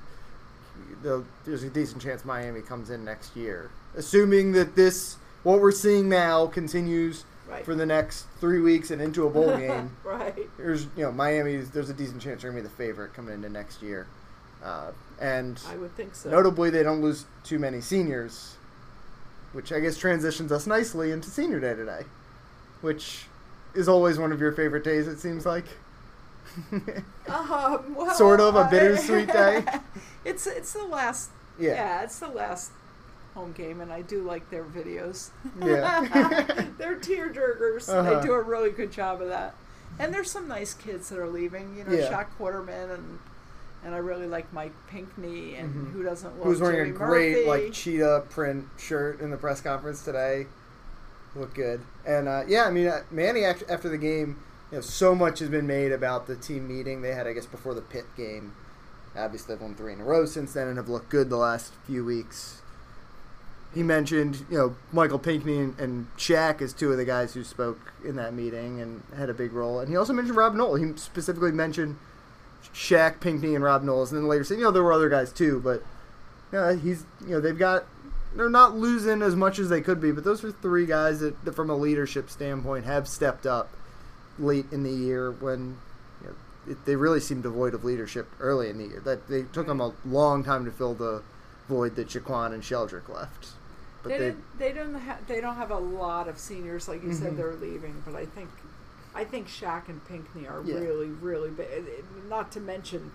There's 1.03 1.63
a 1.63 1.69
decent 1.69 2.01
chance 2.01 2.23
Miami 2.23 2.61
comes 2.61 2.89
in 2.89 3.03
next 3.03 3.35
year, 3.35 3.71
assuming 3.93 4.53
that 4.53 4.77
this 4.77 5.17
what 5.43 5.59
we're 5.59 5.73
seeing 5.73 6.07
now 6.07 6.47
continues 6.47 7.25
Right. 7.49 7.65
for 7.65 7.73
the 7.73 7.85
next 7.85 8.25
three 8.39 8.61
weeks 8.61 8.91
and 8.91 9.01
into 9.01 9.25
a 9.25 9.29
bowl 9.29 9.57
game 9.57 9.95
right. 10.03 10.35
there's 10.57 10.83
you 10.95 11.03
know 11.03 11.11
Miami's 11.11 11.71
there's 11.71 11.89
a 11.89 11.93
decent 11.93 12.21
chance 12.21 12.41
they're 12.43 12.51
gonna 12.51 12.61
be 12.61 12.67
the 12.67 12.73
favorite 12.75 13.13
coming 13.13 13.33
into 13.33 13.49
next 13.49 13.81
year, 13.81 14.05
uh, 14.63 14.91
and 15.19 15.59
I 15.67 15.75
would 15.77 15.95
think 15.95 16.13
so. 16.15 16.29
notably 16.29 16.69
they 16.69 16.83
don't 16.83 17.01
lose 17.01 17.25
too 17.43 17.57
many 17.57 17.81
seniors, 17.81 18.55
which 19.53 19.71
I 19.71 19.79
guess 19.79 19.97
transitions 19.97 20.51
us 20.51 20.67
nicely 20.67 21.11
into 21.11 21.29
Senior 21.29 21.59
Day 21.59 21.73
today, 21.73 22.01
which 22.81 23.25
is 23.73 23.87
always 23.89 24.19
one 24.19 24.31
of 24.31 24.39
your 24.39 24.51
favorite 24.51 24.83
days. 24.83 25.07
It 25.07 25.19
seems 25.19 25.45
like. 25.45 25.65
Um, 27.27 27.93
well, 27.95 28.15
Sort 28.15 28.39
of 28.39 28.55
a 28.55 28.67
bittersweet 28.71 29.27
day? 29.31 29.63
it's 30.25 30.47
it's 30.47 30.73
the 30.73 30.83
last. 30.83 31.29
Yeah. 31.59 31.73
Yeah. 31.73 32.03
it's 32.03 32.17
the 32.19 32.27
last 32.27 32.71
home 33.33 33.51
game, 33.53 33.81
and 33.81 33.91
I 33.91 34.01
do 34.01 34.21
like 34.23 34.49
their 34.49 34.63
videos. 34.63 35.29
Yeah. 35.63 36.01
they're 36.77 36.97
tearjerkers. 36.99 37.87
Uh-huh. 37.89 38.19
They 38.19 38.25
do 38.25 38.33
a 38.33 38.41
really 38.41 38.71
good 38.71 38.91
job 38.91 39.21
of 39.21 39.29
that. 39.29 39.53
And 39.99 40.13
there's 40.13 40.31
some 40.31 40.47
nice 40.47 40.73
kids 40.73 41.09
that 41.09 41.19
are 41.19 41.27
leaving. 41.27 41.75
You 41.77 41.83
know, 41.83 41.91
Yeah. 41.93 42.09
Shaq 42.11 42.27
Quarterman 42.39 42.93
and 42.93 43.19
and 43.83 43.95
I 43.95 43.97
really 43.99 44.27
like 44.27 44.51
Mike 44.51 44.73
Pinckney 44.89 45.55
and 45.55 45.73
Mhm. 45.73 45.91
who 45.93 46.03
doesn't 46.03 46.35
love 46.37 46.45
Who's 46.47 46.59
wearing 46.59 46.77
Jimmy 46.77 46.89
a 46.89 46.93
great 46.93 47.33
Murphy. 47.47 47.47
like 47.65 47.71
cheetah 47.73 48.23
print 48.29 48.65
shirt 48.77 49.21
in 49.21 49.31
the 49.31 49.37
press 49.37 49.61
conference 49.61 50.03
today? 50.03 50.47
Look 51.35 51.53
good, 51.53 51.81
and 52.05 52.27
uh, 52.27 52.43
yeah, 52.47 52.65
I 52.65 52.71
mean 52.71 52.87
uh, 52.87 53.03
Manny 53.11 53.45
after 53.45 53.87
the 53.87 53.97
game, 53.97 54.37
you 54.71 54.77
know, 54.77 54.81
so 54.81 55.13
much 55.15 55.39
has 55.39 55.47
been 55.49 55.67
made 55.67 55.91
about 55.93 56.27
the 56.27 56.35
team 56.35 56.67
meeting 56.67 57.01
they 57.03 57.13
had, 57.13 57.25
I 57.27 57.33
guess, 57.33 57.45
before 57.45 57.73
the 57.73 57.81
Pitt 57.81 58.05
game. 58.17 58.53
Obviously, 59.15 59.53
they've 59.55 59.61
won 59.61 59.75
three 59.75 59.93
in 59.93 60.01
a 60.01 60.03
row 60.03 60.25
since 60.25 60.53
then 60.53 60.67
and 60.67 60.77
have 60.77 60.89
looked 60.89 61.09
good 61.09 61.29
the 61.29 61.37
last 61.37 61.71
few 61.85 62.03
weeks. 62.03 62.61
He 63.73 63.83
mentioned, 63.83 64.45
you 64.49 64.57
know, 64.57 64.75
Michael 64.91 65.19
Pinckney 65.19 65.59
and, 65.59 65.79
and 65.79 66.07
Shaq 66.17 66.61
as 66.61 66.73
two 66.73 66.91
of 66.91 66.97
the 66.97 67.05
guys 67.05 67.33
who 67.35 67.43
spoke 67.43 67.93
in 68.03 68.15
that 68.15 68.33
meeting 68.33 68.81
and 68.81 69.03
had 69.15 69.29
a 69.29 69.33
big 69.33 69.53
role. 69.53 69.79
And 69.79 69.89
he 69.89 69.95
also 69.95 70.11
mentioned 70.11 70.35
Rob 70.35 70.55
Knoll. 70.55 70.75
He 70.75 70.97
specifically 70.97 71.51
mentioned 71.51 71.97
Shaq, 72.73 73.19
Pinckney, 73.19 73.55
and 73.55 73.63
Rob 73.63 73.83
Knowles, 73.83 74.11
and 74.11 74.21
then 74.21 74.27
later 74.27 74.43
said, 74.43 74.57
you 74.57 74.63
know, 74.63 74.71
there 74.71 74.83
were 74.83 74.93
other 74.93 75.09
guys 75.09 75.31
too, 75.31 75.59
but 75.63 75.83
you 76.51 76.57
know, 76.57 76.75
he's, 76.75 77.05
you 77.21 77.29
know, 77.29 77.39
they've 77.39 77.57
got, 77.57 77.85
they're 78.35 78.49
not 78.49 78.75
losing 78.75 79.21
as 79.21 79.35
much 79.35 79.59
as 79.59 79.69
they 79.69 79.81
could 79.81 80.01
be, 80.01 80.11
but 80.11 80.23
those 80.23 80.43
are 80.43 80.51
three 80.51 80.85
guys 80.85 81.19
that, 81.19 81.45
that 81.45 81.55
from 81.55 81.69
a 81.69 81.75
leadership 81.75 82.29
standpoint, 82.29 82.85
have 82.85 83.07
stepped 83.07 83.45
up 83.45 83.69
late 84.37 84.65
in 84.71 84.83
the 84.83 84.91
year 84.91 85.31
when 85.31 85.77
you 86.21 86.27
know, 86.27 86.35
it, 86.71 86.85
they 86.85 86.95
really 86.95 87.19
seemed 87.19 87.43
devoid 87.43 87.73
of 87.73 87.83
leadership 87.83 88.27
early 88.39 88.69
in 88.69 88.77
the 88.77 88.85
year. 88.85 88.99
That 88.99 89.27
they 89.27 89.43
took 89.43 89.67
them 89.67 89.79
a 89.79 89.93
long 90.05 90.43
time 90.43 90.65
to 90.65 90.71
fill 90.71 90.93
the 90.93 91.21
void 91.67 91.95
that 91.95 92.07
Jaquan 92.07 92.53
and 92.53 92.63
Sheldrick 92.63 93.09
left. 93.09 93.49
But 94.03 94.09
they, 94.09 94.17
they, 94.17 94.25
didn't, 94.25 94.43
they 94.59 94.71
don't 94.73 94.95
have 94.95 95.27
they 95.27 95.41
don't 95.41 95.55
have 95.55 95.71
a 95.71 95.77
lot 95.79 96.27
of 96.27 96.37
seniors 96.37 96.87
like 96.87 97.03
you 97.03 97.09
Mhm. 97.09 97.19
said 97.19 97.37
they're 97.37 97.55
leaving, 97.55 98.01
but 98.05 98.15
I 98.15 98.25
think 98.25 98.49
I 99.15 99.23
think 99.25 99.47
Shaq 99.47 99.89
and 99.89 100.05
Pinckney 100.07 100.47
are 100.47 100.61
Yeah. 100.63 100.75
really 100.75 101.07
really 101.07 101.49
big. 101.49 101.69
Not 102.29 102.51
to 102.53 102.59
mention, 102.59 103.11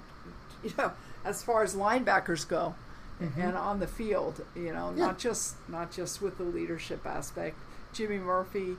you 0.63 0.73
know, 0.77 0.93
as 1.25 1.43
far 1.43 1.63
as 1.63 1.75
linebackers 1.75 2.47
go, 2.47 2.75
and 3.21 3.57
on 3.57 3.79
the 3.81 3.87
field, 3.87 4.45
you 4.55 4.73
know, 4.73 4.89
Mm-hmm. 4.89 4.99
Yeah. 4.99 5.07
not 5.07 5.19
just 5.19 5.57
not 5.69 5.91
just 5.93 6.21
with 6.21 6.37
the 6.39 6.45
leadership 6.45 7.07
aspect. 7.07 7.57
Jimmy 7.95 8.19
Murphy, 8.19 8.77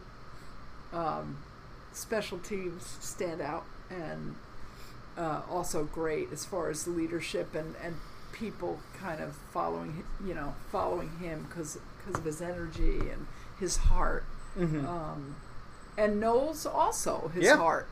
um, 0.93 1.37
special 1.93 2.37
teams 2.39 2.97
stand 2.99 3.41
out 3.41 3.63
and 3.89 4.35
uh, 5.17 5.41
also 5.49 5.85
great 5.85 6.31
as 6.33 6.45
far 6.45 6.69
as 6.69 6.87
leadership 6.87 7.55
and, 7.55 7.75
and 7.81 7.95
people 8.33 8.79
kind 8.99 9.21
of 9.21 9.33
following 9.51 10.03
you 10.25 10.33
know 10.33 10.53
following 10.69 11.09
him 11.19 11.45
because 11.47 11.77
of 12.13 12.23
his 12.23 12.41
energy 12.41 12.99
and 12.99 13.25
his 13.59 13.77
heart 13.77 14.23
Mhm. 14.57 14.85
um, 14.87 15.35
and 15.97 16.19
Knowles 16.19 16.65
also 16.65 17.29
his 17.33 17.45
Yeah. 17.45 17.57
heart 17.57 17.87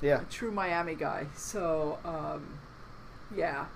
yeah, 0.00 0.20
a 0.20 0.24
true 0.24 0.50
Miami 0.50 0.94
guy 0.94 1.26
so 1.36 1.98
um, 2.04 2.58
yeah 3.34 3.66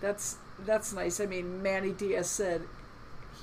that's 0.00 0.36
that's 0.64 0.92
nice 0.92 1.20
I 1.20 1.26
mean 1.26 1.62
Manny 1.62 1.92
Diaz 1.92 2.28
said 2.30 2.62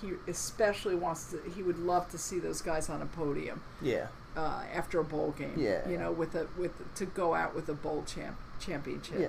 he 0.02 0.14
especially 0.28 0.96
wants 0.96 1.32
to 1.32 1.42
he 1.56 1.62
would 1.64 1.80
love 1.80 2.10
to 2.12 2.18
see 2.18 2.40
those 2.40 2.62
guys 2.62 2.90
on 2.90 3.02
a 3.02 3.06
podium 3.06 3.62
yeah, 3.82 4.08
uh, 4.36 4.64
after 4.74 5.00
a 5.00 5.04
bowl 5.04 5.34
game. 5.38 5.54
Yeah. 5.56 5.88
You 5.88 5.98
know, 5.98 6.12
with 6.12 6.34
a 6.36 6.48
with 6.58 6.72
to 6.96 7.06
go 7.06 7.36
out 7.36 7.54
with 7.56 7.70
a 7.70 7.74
bowl 7.74 8.04
champ 8.06 8.36
championship. 8.60 9.20
yeah. 9.20 9.28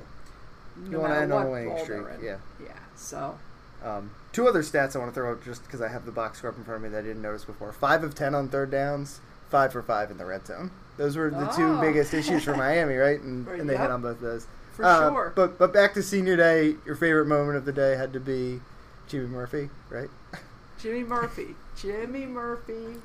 No 0.88 0.98
You 0.98 1.02
matter 1.02 1.14
end 1.22 1.32
on 1.32 1.46
a 1.46 1.50
what 1.50 1.64
bowl 1.64 1.84
they're 1.86 2.08
in. 2.10 2.24
yeah. 2.24 2.36
Yeah. 2.62 2.72
So 2.96 3.38
Um, 3.84 4.10
two 4.32 4.48
other 4.48 4.62
stats 4.62 4.96
I 4.96 4.98
want 4.98 5.10
to 5.10 5.14
throw 5.14 5.30
out 5.32 5.44
just 5.44 5.62
because 5.64 5.80
I 5.82 5.88
have 5.88 6.06
the 6.06 6.12
box 6.12 6.38
score 6.38 6.50
up 6.50 6.56
in 6.56 6.64
front 6.64 6.76
of 6.76 6.82
me 6.82 6.88
that 6.90 6.98
I 7.00 7.02
didn't 7.02 7.22
notice 7.22 7.44
before. 7.44 7.72
Five 7.72 8.02
of 8.02 8.14
ten 8.14 8.34
on 8.34 8.48
third 8.48 8.70
downs, 8.70 9.20
five 9.50 9.72
for 9.72 9.82
five 9.82 10.10
in 10.10 10.16
the 10.18 10.24
red 10.24 10.46
zone. 10.46 10.70
Those 10.96 11.16
were 11.16 11.28
the 11.30 11.46
two 11.48 11.78
biggest 11.80 12.14
issues 12.14 12.44
for 12.44 12.56
Miami, 12.56 12.94
right? 12.96 13.20
And, 13.20 13.46
and 13.60 13.68
they 13.68 13.76
hit 13.76 13.90
on 13.90 14.00
both 14.00 14.16
of 14.16 14.20
those. 14.20 14.46
For 14.74 14.84
Uh, 14.84 15.10
sure. 15.10 15.32
But 15.36 15.58
but 15.58 15.72
back 15.72 15.94
to 15.94 16.02
senior 16.02 16.36
day, 16.36 16.76
your 16.86 16.96
favorite 16.96 17.26
moment 17.26 17.56
of 17.58 17.64
the 17.64 17.72
day 17.72 17.96
had 17.96 18.12
to 18.14 18.20
be 18.20 18.60
Jimmy 19.06 19.26
Murphy, 19.26 19.68
right? 19.90 20.08
Jimmy 20.78 21.04
Murphy, 21.04 21.54
Jimmy 21.76 22.26
Murphy 22.26 22.96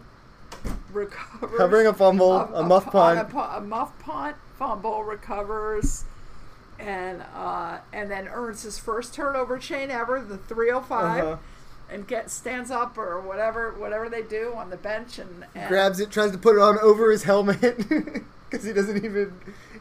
recovers 0.91 1.57
Covering 1.57 1.87
a 1.87 1.93
fumble, 1.93 2.33
a, 2.37 2.63
muff 2.63 2.85
punt. 2.91 3.19
a, 3.33 3.57
a 3.57 3.61
muff 3.61 3.97
punt, 3.99 4.35
fumble 4.57 5.03
recovers. 5.03 6.03
And 6.79 7.23
uh, 7.35 7.79
and 7.91 8.09
then 8.09 8.27
earns 8.29 8.63
his 8.63 8.79
first 8.79 9.13
turnover 9.13 9.57
chain 9.57 9.91
ever, 9.91 10.21
the 10.21 10.37
305, 10.37 11.23
Uh-huh. 11.23 11.37
and 11.91 12.07
get 12.07 12.31
stands 12.31 12.71
up 12.71 12.97
or 12.97 13.19
whatever 13.19 13.71
whatever 13.73 14.07
they 14.07 14.21
do 14.21 14.53
on 14.55 14.69
the 14.69 14.77
bench 14.77 15.19
and, 15.19 15.45
and 15.53 15.67
grabs 15.67 15.99
it, 15.99 16.09
tries 16.09 16.31
to 16.31 16.37
put 16.37 16.55
it 16.55 16.61
on 16.61 16.79
over 16.79 17.11
his 17.11 17.23
helmet 17.23 17.59
because 18.49 18.63
he 18.65 18.71
doesn't 18.73 19.03
even. 19.03 19.33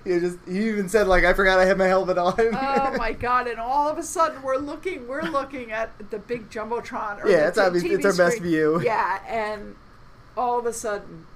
He 0.04 0.18
just 0.20 0.38
he 0.46 0.68
even 0.68 0.88
said 0.88 1.06
like 1.06 1.24
I 1.24 1.34
forgot 1.34 1.58
I 1.60 1.66
had 1.66 1.76
my 1.78 1.86
helmet 1.86 2.18
on. 2.18 2.34
oh 2.38 2.94
my 2.98 3.12
god! 3.12 3.46
And 3.46 3.60
all 3.60 3.88
of 3.88 3.96
a 3.98 4.02
sudden, 4.02 4.42
we're 4.42 4.56
looking, 4.56 5.06
we're 5.06 5.22
looking 5.22 5.70
at 5.70 6.10
the 6.10 6.18
big 6.18 6.50
jumbotron. 6.50 7.22
Or 7.24 7.28
Yeah, 7.28 7.42
the 7.42 7.48
it's 7.48 7.58
obvious- 7.58 7.84
it's 7.84 8.06
our 8.06 8.12
best 8.26 8.40
view. 8.40 8.80
Yeah, 8.82 9.20
and 9.28 9.76
all 10.36 10.58
of 10.58 10.66
a 10.66 10.72
sudden, 10.72 11.26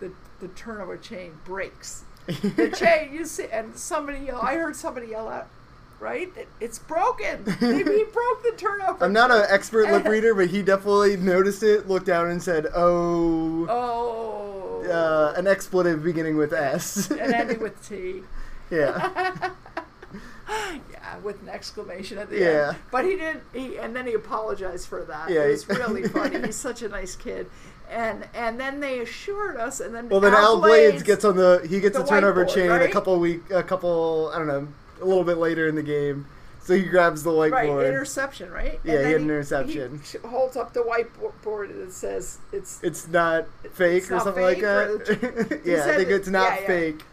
the 0.00 0.10
the 0.40 0.48
turnover 0.48 0.96
chain 0.96 1.38
breaks. 1.44 2.02
The 2.26 2.74
chain, 2.76 3.12
you 3.12 3.24
see, 3.26 3.46
and 3.52 3.76
somebody 3.76 4.18
yell. 4.26 4.40
I 4.40 4.54
heard 4.56 4.76
somebody 4.76 5.08
yell 5.08 5.28
out, 5.28 5.46
"Right, 6.00 6.32
it, 6.36 6.48
it's 6.60 6.78
broken. 6.78 7.44
he, 7.60 7.82
broke 8.12 8.42
the 8.42 8.54
turnover." 8.56 9.04
I'm 9.04 9.12
not 9.12 9.30
an 9.30 9.44
expert 9.48 9.90
lip 9.90 10.06
reader, 10.06 10.34
but 10.34 10.48
he 10.48 10.62
definitely 10.62 11.16
noticed 11.18 11.62
it, 11.62 11.86
looked 11.88 12.06
down, 12.06 12.30
and 12.30 12.42
said, 12.42 12.66
"Oh, 12.74 13.66
Oh. 13.68 14.84
uh, 14.90 15.34
an 15.38 15.46
expletive 15.46 16.02
beginning 16.02 16.36
with 16.36 16.52
S." 16.52 17.10
and 17.10 17.20
ending 17.20 17.60
with 17.60 17.86
T. 17.86 18.22
yeah, 18.70 19.50
Yeah, 20.48 21.18
with 21.22 21.40
an 21.42 21.48
exclamation 21.48 22.18
at 22.18 22.28
the 22.30 22.38
Yeah. 22.38 22.68
end. 22.70 22.76
But 22.90 23.04
he 23.04 23.16
didn't. 23.16 23.42
He 23.52 23.76
and 23.78 23.94
then 23.96 24.06
he 24.06 24.14
apologized 24.14 24.88
for 24.88 25.02
that. 25.04 25.30
Yeah, 25.30 25.42
it 25.42 25.50
was 25.50 25.68
really 25.68 26.04
funny. 26.08 26.40
He's 26.42 26.56
such 26.56 26.82
a 26.82 26.88
nice 26.88 27.16
kid. 27.16 27.48
And 27.90 28.26
and 28.34 28.58
then 28.58 28.80
they 28.80 28.98
assured 29.00 29.56
us, 29.56 29.78
and 29.80 29.94
then 29.94 30.08
well 30.08 30.20
then 30.20 30.34
Al 30.34 30.60
Blades 30.60 31.02
gets 31.02 31.24
on 31.24 31.36
the 31.36 31.64
he 31.68 31.80
gets 31.80 31.96
the 31.96 32.02
a 32.02 32.06
turnover 32.06 32.44
chain 32.44 32.70
a 32.70 32.88
couple 32.88 33.18
week 33.20 33.42
a 33.50 33.62
couple 33.62 34.30
I 34.34 34.38
don't 34.38 34.46
know 34.48 34.68
a 35.00 35.04
little 35.04 35.24
bit 35.24 35.36
later 35.38 35.68
in 35.68 35.74
the 35.74 35.82
game, 35.82 36.26
so 36.62 36.74
he 36.74 36.82
grabs 36.82 37.22
the 37.22 37.30
right 37.30 37.52
whiteboard. 37.52 37.86
interception, 37.86 38.50
right? 38.50 38.80
Yeah, 38.84 38.92
he 39.04 39.12
had 39.12 39.20
an 39.20 39.22
interception. 39.22 40.00
He 40.10 40.18
holds 40.26 40.56
up 40.56 40.72
the 40.72 40.80
whiteboard 40.80 41.70
and 41.70 41.82
it 41.82 41.92
says 41.92 42.38
it's 42.52 42.80
it's 42.82 43.06
not 43.06 43.46
fake 43.74 44.02
It's 44.04 44.10
or 44.10 44.14
not 44.14 44.24
something 44.24 44.42
like 44.42 44.56
fake, 44.56 44.64
or- 44.64 44.98
that. 44.98 45.60
yeah, 45.64 45.84
I 45.84 45.96
think 45.96 46.08
it's 46.08 46.28
not 46.28 46.60
yeah. 46.62 46.66
fake. 46.66 46.98
yeah 46.98 47.04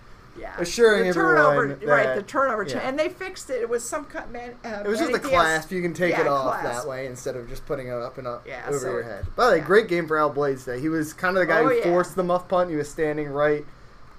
assuring 0.58 1.08
the 1.08 1.14
turnover, 1.14 1.72
everyone 1.74 1.88
right? 1.88 2.16
The 2.16 2.24
turnover 2.24 2.64
yeah. 2.64 2.80
and 2.80 2.98
they 2.98 3.10
fixed 3.10 3.50
it. 3.50 3.62
It 3.62 3.70
was 3.70 3.84
some 3.88 4.06
kind 4.06 4.32
man. 4.32 4.56
Uh, 4.64 4.84
It 4.86 4.88
was 4.88 5.00
just 5.00 5.14
a 5.14 5.20
clasp. 5.20 5.72
You 5.72 5.82
can 5.82 5.94
take 5.94 6.12
Yeah, 6.12 6.22
it 6.22 6.28
off 6.28 6.60
clasp. 6.62 6.84
that 6.84 6.90
way 6.90 7.06
instead 7.06 7.36
of 7.36 7.48
just 7.50 7.66
putting 7.66 7.88
it 7.88 7.94
up 7.94 8.18
and 8.18 8.28
up 8.28 8.46
Yeah, 8.48 8.64
over 8.68 8.80
so- 8.80 8.92
your 8.92 9.04
head. 9.04 9.26
By 9.36 9.48
the 9.48 9.52
way, 9.54 9.60
great 9.60 9.88
game 9.88 10.08
for 10.08 10.18
Al 10.18 10.30
Blades 10.30 10.66
today. 10.66 10.80
He 10.80 10.90
was 10.90 11.14
kind 11.14 11.36
of 11.38 11.42
the 11.42 11.48
guy 11.48 11.60
Oh, 11.62 11.68
who 11.70 11.76
yeah. 11.76 11.84
forced 11.84 12.16
the 12.16 12.24
muff 12.24 12.48
punt. 12.48 12.70
He 12.70 12.76
was 12.76 12.90
standing 12.90 13.30
right 13.30 13.66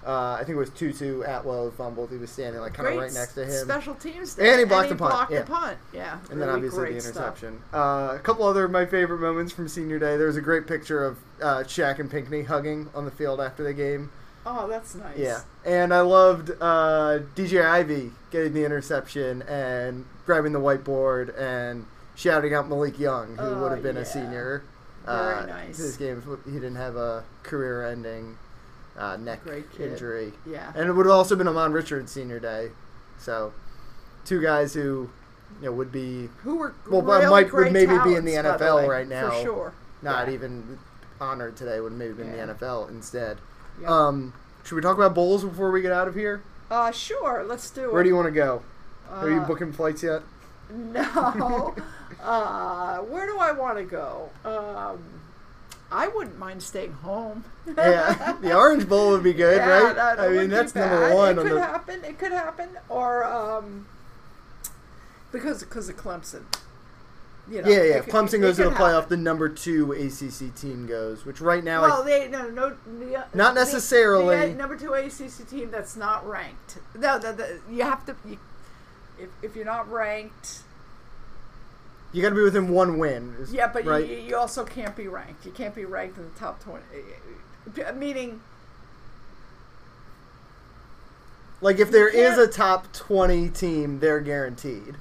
Uh, 0.05 0.33
I 0.33 0.39
think 0.39 0.57
it 0.57 0.59
was 0.59 0.71
Tutu 0.71 1.23
Atwell 1.23 1.67
who 1.67 1.71
fumbled. 1.71 2.11
He 2.11 2.17
was 2.17 2.29
standing 2.29 2.61
like 2.61 2.75
kind 2.75 2.89
of 2.89 2.97
right 2.97 3.13
next 3.13 3.35
to 3.35 3.45
him. 3.45 3.65
Special 3.65 3.95
teams. 3.95 4.37
And 4.37 4.59
he 4.59 4.65
blocked 4.65 4.89
the 4.89 4.97
punt, 4.97 5.13
blocked 5.13 5.31
yeah. 5.31 5.43
the 5.43 5.47
punt. 5.47 5.79
Yeah. 5.93 6.19
and 6.29 6.43
then 6.43 6.49
obviously 6.49 6.87
the 6.87 6.95
interception. 6.97 7.63
Uh, 7.73 8.17
a 8.17 8.19
couple 8.21 8.45
other 8.45 8.65
of 8.65 8.73
my 8.73 8.85
favorite 8.85 9.21
moments 9.21 9.53
from 9.53 9.69
senior 9.69 10.01
day. 10.01 10.17
There 10.17 10.27
was 10.27 10.37
a 10.37 10.41
great 10.41 10.67
picture 10.67 11.05
of 11.05 11.19
uh, 11.41 11.59
Shaq 11.59 12.01
and 12.01 12.11
Pinckney 12.11 12.43
hugging 12.43 12.91
on 12.97 13.05
the 13.05 13.13
field 13.13 13.41
after 13.41 13.63
the 13.63 13.73
game. 13.73 14.11
Oh, 14.45 14.67
that's 14.69 14.95
nice. 14.95 15.17
Yeah, 15.17 15.41
and 15.65 15.95
I 15.95 16.01
loved 16.01 16.51
uh, 16.61 17.21
DJ 17.37 17.65
Ivey 17.65 18.11
getting 18.31 18.53
the 18.55 18.65
interception 18.65 19.43
and 19.43 20.05
grabbing 20.27 20.53
the 20.53 20.59
whiteboard 20.61 21.39
and 21.41 21.87
shouting 22.17 22.53
out 22.55 22.69
Malik 22.69 22.99
Young, 22.99 23.37
who 23.37 23.43
Oh, 23.45 23.63
would 23.63 23.73
have 23.73 23.83
been 23.83 23.97
yeah. 23.97 24.03
a 24.03 24.05
senior. 24.05 24.65
Very 25.07 25.35
uh, 25.35 25.47
nice. 25.47 25.79
His 25.79 25.97
games, 25.97 26.25
he 26.45 26.53
didn't 26.53 26.77
have 26.77 26.97
a 26.97 27.25
career-ending 27.43 28.37
uh, 28.97 29.17
neck 29.17 29.41
injury, 29.79 30.33
Yeah. 30.47 30.73
and 30.75 30.89
it 30.89 30.93
would 30.93 31.07
have 31.07 31.15
also 31.15 31.35
been 31.37 31.47
Ahmmon 31.47 31.73
Richards' 31.73 32.13
senior 32.13 32.39
day. 32.41 32.71
So, 33.19 33.53
two 34.25 34.41
guys 34.43 34.75
who, 34.75 35.11
you 35.61 35.67
know, 35.67 35.73
would 35.73 35.91
be 35.93 36.29
Who 36.43 36.57
were 36.57 36.75
Well, 36.91 37.03
really 37.03 37.27
Mike 37.27 37.53
would 37.53 37.73
maybe 37.73 37.97
be 38.05 38.15
in 38.15 38.25
the 38.25 38.33
talents, 38.33 38.63
NFL 38.63 38.77
way, 38.79 38.89
right 38.89 39.09
now. 39.09 39.31
For 39.31 39.43
sure. 39.43 39.73
not 40.03 40.27
Yeah. 40.29 40.35
even 40.35 40.79
honored 41.21 41.57
today. 41.57 41.81
Would 41.81 41.93
maybe 41.93 42.15
be 42.15 42.23
in 42.23 42.33
the 42.33 42.39
NFL 42.55 42.89
instead. 42.89 43.39
Yeah. 43.81 43.89
Um, 43.89 44.33
should 44.65 44.77
we 44.77 44.83
talk 44.83 44.97
about 44.97 45.15
bowls 45.15 45.45
before 45.45 45.71
we 45.71 45.83
get 45.83 45.93
out 45.93 46.09
of 46.09 46.15
here? 46.15 46.43
Uh, 46.71 46.91
sure. 46.93 47.45
Let's 47.47 47.69
do 47.71 47.85
it. 47.89 47.93
Where 47.93 48.03
do 48.03 48.09
you 48.09 48.17
want 48.17 48.27
to 48.27 48.33
go? 48.33 48.63
Are 49.11 49.29
you 49.31 49.41
Uh, 49.41 49.47
booking 49.47 49.73
flights 49.73 50.03
yet? 50.03 50.23
No. 50.75 51.75
uh, 52.23 52.99
where 52.99 53.27
do 53.27 53.37
I 53.39 53.53
want 53.53 53.77
to 53.79 53.85
go? 53.85 54.31
Um, 54.45 54.99
I 55.91 56.09
wouldn't 56.09 56.39
mind 56.39 56.63
staying 56.63 56.93
home. 56.95 57.45
yeah, 57.77 58.37
the 58.41 58.55
Orange 58.57 58.89
Bowl 58.89 59.11
would 59.11 59.23
be 59.23 59.35
good, 59.35 59.57
Yeah, 59.59 59.69
right? 59.83 59.95
that- 59.95 60.19
I 60.21 60.29
mean, 60.31 60.49
that's 60.49 60.75
number 60.75 61.15
one 61.15 61.33
It 61.37 61.39
on 61.41 61.45
could 61.49 61.57
the. 61.57 61.61
happen. 61.61 62.05
It 62.05 62.19
could 62.19 62.33
happen, 62.33 62.71
or 62.89 63.25
um, 63.25 63.87
because 65.31 65.63
because 65.63 65.89
of 65.91 65.97
Clemson. 65.97 66.45
You 67.51 67.61
know, 67.63 67.69
Yeah, 67.69 67.83
yeah. 67.83 67.97
If 67.97 68.07
Clemson 68.07 68.41
goes 68.41 68.57
to 68.57 68.65
the 68.65 68.69
could 68.71 68.79
playoff, 68.79 69.09
the 69.09 69.17
number 69.17 69.49
two 69.49 69.93
ACC 69.93 70.55
team 70.55 70.87
goes, 70.87 71.27
which 71.27 71.41
right 71.41 71.63
now, 71.63 71.83
Well, 71.83 72.03
I, 72.03 72.07
they 72.07 72.29
no 72.29 72.49
no 72.49 72.77
the, 72.99 73.17
uh, 73.17 73.25
Not 73.35 73.55
necessarily. 73.55 74.37
the 74.37 74.53
uh, 74.53 74.57
number 74.57 74.77
two 74.77 74.95
ACC 74.95 75.49
team 75.49 75.71
that's 75.71 75.97
not 75.97 76.27
ranked. 76.29 76.79
No, 76.97 77.19
the, 77.19 77.33
the, 77.33 77.61
you 77.71 77.83
have 77.83 78.07
to. 78.07 78.17
You, 78.25 78.39
if, 79.19 79.29
if 79.43 79.57
you're 79.57 79.65
not 79.65 79.91
ranked, 79.91 80.61
you 82.13 82.23
got 82.23 82.31
to 82.31 82.35
be 82.35 82.43
within 82.43 82.69
one 82.69 82.99
win. 82.99 83.35
is- 83.41 83.53
yeah, 83.53 83.67
but 83.67 83.85
right? 83.85 84.07
you, 84.09 84.17
you 84.17 84.37
also 84.37 84.65
can't 84.65 84.95
be 84.95 85.09
ranked. 85.09 85.45
You 85.45 85.51
can't 85.53 85.75
be 85.75 85.85
ranked 85.85 86.19
in 86.19 86.25
the 86.25 86.39
top 86.39 86.63
twenty. 86.63 86.85
uh, 87.85 87.93
Meaning, 87.93 88.41
like 91.61 91.79
if 91.81 91.91
there 91.91 92.09
is 92.09 92.39
a 92.39 92.47
top 92.47 92.93
twenty 92.93 93.49
team, 93.49 93.99
they're 93.99 94.21
guaranteed. 94.21 94.95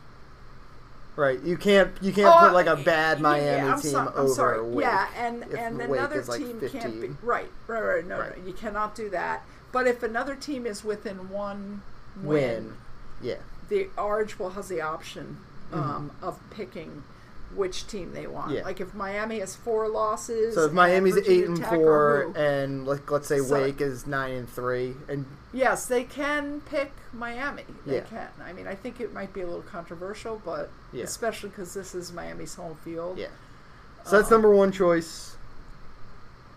Right, 1.22 1.40
you 1.44 1.56
can't 1.56 1.92
you 2.02 2.12
can't 2.12 2.34
Oh, 2.36 2.40
put 2.48 2.54
like 2.54 2.66
a 2.66 2.76
bad 2.78 3.22
Miami 3.22 3.70
I'm 3.70 3.80
team 3.80 3.92
so- 3.92 4.12
over 4.16 4.28
sorry. 4.34 4.60
Wake. 4.64 4.84
Yeah, 4.86 5.08
and 5.16 5.44
and 5.54 5.78
Wake 5.78 5.90
another 6.00 6.24
like, 6.24 6.40
team 6.40 6.60
can't 6.72 7.00
be 7.00 7.10
right, 7.22 7.48
right, 7.68 7.80
right. 7.80 8.08
No, 8.08 8.18
Right. 8.20 8.40
no, 8.40 8.48
you 8.48 8.54
cannot 8.54 8.96
do 8.96 9.08
that. 9.12 9.44
But 9.72 9.86
if 9.86 10.02
another 10.02 10.34
team 10.34 10.66
is 10.66 10.84
within 10.84 11.30
one 11.30 11.84
win, 12.16 12.26
win. 12.26 12.74
Yeah, 13.22 13.36
the 13.70 13.90
Orange 14.00 14.36
Bowl 14.36 14.50
has 14.50 14.68
the 14.68 14.82
option 14.82 15.38
um, 15.72 16.10
of 16.24 16.40
picking 16.50 17.04
which 17.56 17.88
team 17.88 18.14
they 18.14 18.28
want. 18.28 18.52
Yeah. 18.52 18.64
Like 18.64 18.80
if 18.82 18.94
Miami 18.94 19.40
has 19.40 19.56
four 19.56 19.88
losses, 19.90 20.56
So 20.56 20.66
if 20.66 20.72
Miami's 20.74 21.16
Virginia 21.16 21.42
eight 21.44 21.48
and 21.48 21.66
four, 21.66 22.32
and 22.36 22.86
like 22.88 23.10
let's 23.12 23.28
say 23.28 23.40
So- 23.40 23.54
Wake 23.54 23.82
is 23.82 24.08
nine 24.08 24.34
and 24.34 24.50
three, 24.50 24.96
and 25.08 25.26
yes, 25.54 25.86
they 25.86 26.04
can 26.04 26.62
pick 26.62 26.92
Miami. 27.14 27.64
They 27.86 27.96
Yeah. 27.96 28.02
can. 28.02 28.28
I 28.44 28.54
mean, 28.54 28.68
I 28.68 28.76
think 28.76 29.00
it 29.02 29.14
might 29.14 29.34
be 29.34 29.42
a 29.42 29.46
little 29.46 29.64
controversial, 29.64 30.42
but 30.46 30.70
Yeah. 30.92 31.04
especially 31.04 31.50
because 31.50 31.74
this 31.74 31.94
is 31.96 32.12
Miami's 32.14 32.56
home 32.56 32.76
field. 32.84 33.18
yeah, 33.18 33.28
so 34.06 34.18
that's 34.18 34.32
number 34.32 34.50
one 34.50 34.72
choice. 34.72 35.36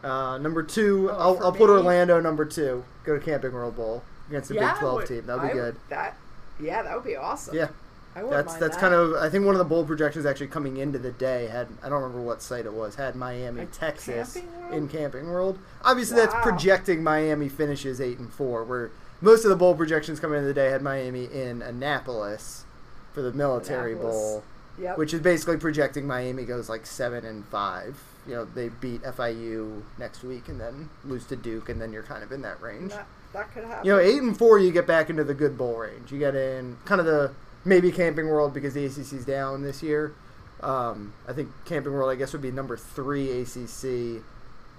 Uh, 0.03 0.37
number 0.39 0.63
two, 0.63 1.09
Oh, 1.11 1.17
I'll, 1.17 1.45
I'll 1.47 1.53
put? 1.53 1.71
Orlando 1.71 2.21
number 2.21 2.45
two. 2.45 2.85
Go 3.05 3.19
to 3.19 3.25
Camping 3.25 3.53
World 3.53 3.75
Bowl 3.77 4.03
against 4.29 4.51
a 4.51 4.55
Yeah, 4.55 4.73
Big 4.73 4.81
Twelve 4.81 4.95
would- 4.97 5.07
team. 5.07 5.27
That'd 5.27 5.43
be 5.43 5.49
I 5.49 5.55
would- 5.55 5.61
good. 5.61 5.77
That, 5.89 6.17
yeah, 6.61 6.83
that 6.83 6.95
would 6.95 7.05
be 7.05 7.17
awesome. 7.17 7.55
Yeah, 7.57 7.69
that's 8.15 8.55
that's 8.55 8.77
that. 8.77 8.81
kind 8.81 8.95
of. 8.95 9.15
I 9.15 9.29
think 9.29 9.45
one 9.45 9.55
of 9.55 9.59
the 9.59 9.65
bowl 9.65 9.85
projections 9.85 10.27
actually 10.27 10.47
coming 10.49 10.77
into 10.77 10.99
the 10.99 11.13
day 11.13 11.49
had 11.49 11.69
I 11.83 11.89
don't 11.89 12.03
remember 12.03 12.23
what 12.23 12.43
site 12.43 12.65
it 12.67 12.73
was 12.73 12.95
had 12.95 13.17
Miami, 13.17 13.61
Like 13.61 13.73
Texas 13.73 14.35
Camping 14.35 14.77
in 14.77 14.89
Camping 14.89 15.29
World. 15.29 15.59
Obviously, 15.83 16.17
that's 16.17 16.35
projecting 16.43 17.03
Miami 17.03 17.49
finishes 17.49 18.01
eight 18.01 18.19
and 18.19 18.33
four. 18.33 18.65
Where 18.65 18.91
most 19.21 19.45
of 19.45 19.51
the 19.51 19.57
bowl 19.57 19.75
projections 19.75 20.21
coming 20.21 20.39
into 20.39 20.49
the 20.49 20.55
day 20.55 20.71
had 20.71 20.83
Miami 20.83 21.25
in 21.25 21.63
Annapolis 21.63 22.65
for 23.13 23.23
the 23.23 23.33
Military 23.33 23.93
Annapolis. 23.93 24.15
Bowl. 24.17 24.45
Yep. 24.77 24.99
which 24.99 25.15
is 25.15 25.21
basically 25.21 25.57
projecting 25.57 26.05
Miami 26.05 26.45
goes 26.45 26.69
like 26.69 26.85
seven 26.85 27.25
and 27.25 27.47
five. 27.47 27.97
You 28.27 28.35
know, 28.35 28.45
they 28.45 28.71
beat 28.71 29.03
FIU 29.05 29.83
next 29.99 30.25
week 30.25 30.49
and 30.49 30.61
then 30.61 30.91
lose 31.05 31.25
to 31.27 31.37
Duke, 31.37 31.69
and 31.69 31.81
then 31.81 31.93
you're 31.93 32.03
kind 32.03 32.25
of 32.25 32.33
in 32.33 32.43
that 32.43 32.61
range. 32.61 32.91
that, 32.91 33.07
that 33.35 33.53
could 33.55 33.63
happen. 33.65 33.87
You 33.87 33.93
know, 33.93 33.99
eight 34.01 34.21
and 34.21 34.37
four, 34.37 34.59
you 34.59 34.73
get 34.73 34.85
back 34.87 35.11
into 35.11 35.23
the 35.23 35.33
good 35.35 35.57
bowl 35.57 35.77
range. 35.77 36.11
You 36.11 36.19
get 36.19 36.35
in 36.35 36.77
kind 36.87 37.01
of 37.01 37.07
the 37.07 37.31
maybe 37.65 37.91
Camping 37.93 38.29
World 38.29 38.53
because 38.55 38.75
the 38.75 38.85
ACC's 38.85 39.25
down 39.25 39.63
this 39.63 39.83
year. 39.83 40.15
Um, 40.61 41.13
I 41.29 41.33
think 41.33 41.51
Camping 41.65 41.93
World, 41.93 42.11
I 42.11 42.15
guess, 42.15 42.33
would 42.33 42.43
be 42.43 42.51
number 42.51 42.77
three 42.77 43.31
ACC, 43.43 44.23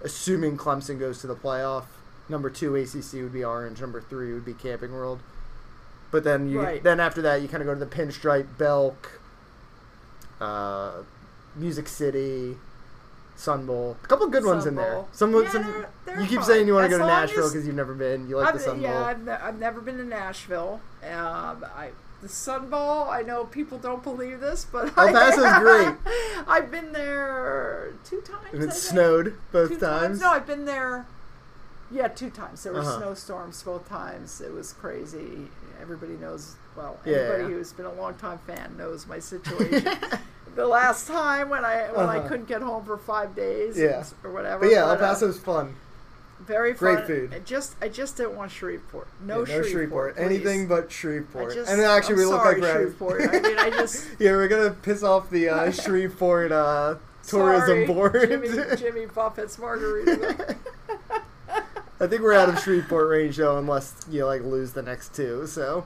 assuming 0.03 0.57
Clemson 0.57 0.99
goes 0.99 1.19
to 1.21 1.27
the 1.27 1.35
playoff. 1.35 1.85
Number 2.27 2.49
two 2.49 2.75
ACC 2.75 3.13
would 3.21 3.33
be 3.33 3.43
Orange. 3.43 3.81
Number 3.81 4.01
three 4.01 4.33
would 4.33 4.45
be 4.45 4.53
Camping 4.53 4.93
World. 4.93 5.19
But 6.11 6.23
then 6.23 6.49
you 6.49 6.61
Right. 6.61 6.83
then 6.83 6.99
after 6.99 7.21
that, 7.23 7.41
you 7.41 7.47
kind 7.47 7.61
of 7.61 7.67
go 7.67 7.73
to 7.73 7.79
the 7.79 7.85
Pinstripe, 7.85 8.57
Belk, 8.57 9.19
uh, 10.39 10.91
Music 11.55 11.87
City. 11.87 12.57
Sun 13.37 13.65
Bowl, 13.65 13.97
a 14.01 14.07
couple 14.07 14.25
good 14.27 14.45
ones 14.45 14.63
Sun 14.63 14.69
in 14.69 14.75
there. 14.77 15.03
Some, 15.11 15.33
Yeah, 15.33 15.49
some 15.51 15.63
they're- 15.63 15.89
they're 16.05 16.21
you 16.21 16.25
keep 16.25 16.37
fun. 16.37 16.45
saying 16.47 16.67
you 16.67 16.73
want 16.73 16.85
to 16.85 16.89
go 16.89 16.97
to 16.99 17.05
Nashville 17.05 17.49
because 17.49 17.67
you've 17.67 17.75
never 17.75 17.93
been. 17.93 18.29
You 18.29 18.37
like 18.37 18.47
I've, 18.47 18.53
the 18.53 18.59
Sun 18.61 18.79
yeah, 18.79 18.93
Bowl. 18.93 19.03
I've, 19.03 19.23
ne- 19.25 19.31
I've 19.33 19.59
never 19.59 19.81
been 19.81 19.97
to 19.97 20.05
Nashville. 20.05 20.79
Um, 21.03 21.65
I 21.75 21.89
the 22.21 22.29
Sun 22.29 22.69
Bowl. 22.69 23.03
I 23.09 23.21
know 23.21 23.45
people 23.45 23.77
don't 23.77 24.03
believe 24.03 24.39
this, 24.39 24.65
but 24.65 24.85
El 24.97 25.07
Paso's 25.13 25.43
I, 25.45 25.59
great. 25.59 25.95
I've 26.47 26.71
been 26.71 26.91
there 26.93 27.93
two 28.03 28.21
times. 28.21 28.47
And 28.53 28.63
I 28.63 28.65
it 28.67 28.73
snowed 28.73 29.37
both 29.51 29.69
two 29.69 29.77
times. 29.79 30.19
No, 30.21 30.29
I've 30.31 30.47
been 30.47 30.65
there. 30.65 31.05
Yeah, 31.91 32.07
two 32.07 32.29
times. 32.31 32.63
There 32.63 32.73
were 32.73 32.79
Uh-huh. 32.79 32.97
snowstorms 32.99 33.61
both 33.61 33.87
times. 33.87 34.41
It 34.41 34.51
was 34.53 34.73
crazy. 34.73 35.49
Everybody 35.81 36.13
knows. 36.13 36.55
Well, 36.75 36.97
Yeah. 37.05 37.17
anybody 37.17 37.53
who's 37.53 37.73
been 37.73 37.85
a 37.85 37.93
long 37.93 38.15
time 38.15 38.39
fan 38.39 38.75
knows 38.77 39.05
my 39.07 39.19
situation. 39.19 39.87
the 40.55 40.65
last 40.65 41.07
time 41.07 41.49
when 41.49 41.63
I 41.63 41.89
when 41.93 42.09
I 42.09 42.17
Uh-huh. 42.19 42.27
couldn't 42.27 42.47
get 42.47 42.61
home 42.61 42.83
for 42.85 42.97
five 42.97 43.35
days, 43.35 43.77
Yeah. 43.77 44.03
or 44.23 44.31
whatever. 44.31 44.61
But 44.61 44.71
yeah, 44.71 44.81
El 44.81 44.95
but, 44.95 45.01
uh, 45.03 45.31
fun. 45.33 45.75
Very 46.39 46.73
fun. 46.73 46.95
great 46.95 47.07
food. 47.07 47.33
I 47.33 47.39
just 47.39 47.75
I 47.81 47.87
just 47.89 48.17
didn't 48.17 48.35
want 48.35 48.51
Shreveport. 48.51 49.07
No, 49.21 49.45
Yeah, 49.45 49.61
Shreveport. 49.63 50.15
please. 50.17 50.23
Anything 50.23 50.67
but 50.67 50.91
Shreveport. 50.91 51.53
just, 51.53 51.71
and 51.71 51.81
actually, 51.81 52.13
I'm 52.15 52.19
we 52.19 52.25
look 52.25 52.41
sorry, 52.41 52.53
like 52.55 52.61
we're 52.61 52.69
out 52.69 52.75
of- 52.75 52.81
Shreveport. 52.97 53.21
I 53.21 53.39
mean, 53.47 53.59
I 53.59 53.69
just 53.71 54.07
yeah, 54.19 54.31
we're 54.31 54.47
gonna 54.47 54.71
piss 54.71 55.01
off 55.03 55.29
the 55.29 55.49
uh, 55.49 55.71
Shreveport 55.83 56.51
uh, 56.51 56.95
tourism 57.25 57.67
sorry, 57.67 57.85
board. 57.87 58.27
Jimmy, 58.29 58.49
Jimmy 58.77 59.05
Buffett's 59.07 59.57
margarita. 59.57 60.55
I 61.99 62.07
think 62.07 62.21
we're 62.21 62.33
out 62.33 62.49
of 62.49 62.59
Shreveport 62.59 63.07
range 63.09 63.37
though, 63.37 63.57
unless 63.57 63.93
you 64.09 64.25
like 64.25 64.43
lose 64.43 64.73
the 64.73 64.81
next 64.81 65.15
two. 65.15 65.47
So, 65.47 65.85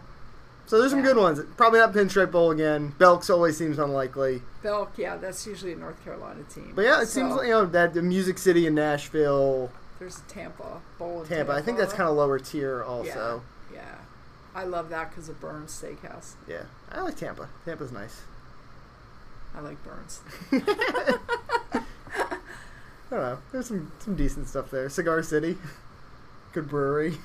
so 0.66 0.80
there's 0.80 0.90
some 0.92 1.00
Yeah. 1.02 1.06
good 1.14 1.18
ones. 1.18 1.40
Probably 1.56 1.80
not 1.80 1.94
Pinstripe 1.94 2.32
Bowl 2.32 2.50
again. 2.52 2.94
Belks 2.98 3.30
always 3.30 3.58
seems 3.58 3.78
unlikely. 3.78 4.42
Belk, 4.64 4.94
yeah, 4.98 5.18
that's 5.18 5.46
usually 5.46 5.74
a 5.74 5.76
North 5.76 6.04
Carolina 6.04 6.42
team. 6.54 6.74
But 6.76 6.82
yeah, 6.86 7.02
it 7.02 7.08
seems 7.08 7.36
like 7.36 7.46
you 7.46 7.54
know 7.54 7.66
that 7.68 7.94
the 7.94 8.02
Music 8.02 8.40
City 8.40 8.66
in 8.66 8.74
Nashville, 8.76 9.72
there's 10.00 10.22
Tampa 10.28 10.82
Bowl. 10.98 11.22
In 11.22 11.28
Tampa. 11.28 11.52
I 11.52 11.62
think 11.62 11.78
that's 11.78 11.94
kind 11.94 12.10
of 12.10 12.16
lower 12.16 12.40
tier 12.40 12.84
also. 12.84 13.44
Yeah, 13.72 13.80
yeah. 13.82 13.96
I 14.56 14.64
love 14.64 14.90
that 14.90 15.10
because 15.10 15.30
of 15.30 15.40
Bern's 15.40 15.72
Steakhouse. 15.72 16.34
Yeah, 16.48 16.64
I 16.92 17.02
like 17.02 17.18
Tampa. 17.18 17.50
Tampa's 17.66 17.92
nice. 17.92 18.22
I 19.56 19.62
like 19.62 19.78
Bern's. 19.84 20.22
I 20.52 21.82
don't 23.12 23.22
know. 23.22 23.38
There's 23.52 23.68
some 23.68 23.92
some 24.00 24.16
decent 24.16 24.48
stuff 24.48 24.72
there. 24.72 24.90
Cigar 24.90 25.22
City, 25.24 25.58
good 26.54 26.70
brewery. 26.70 27.18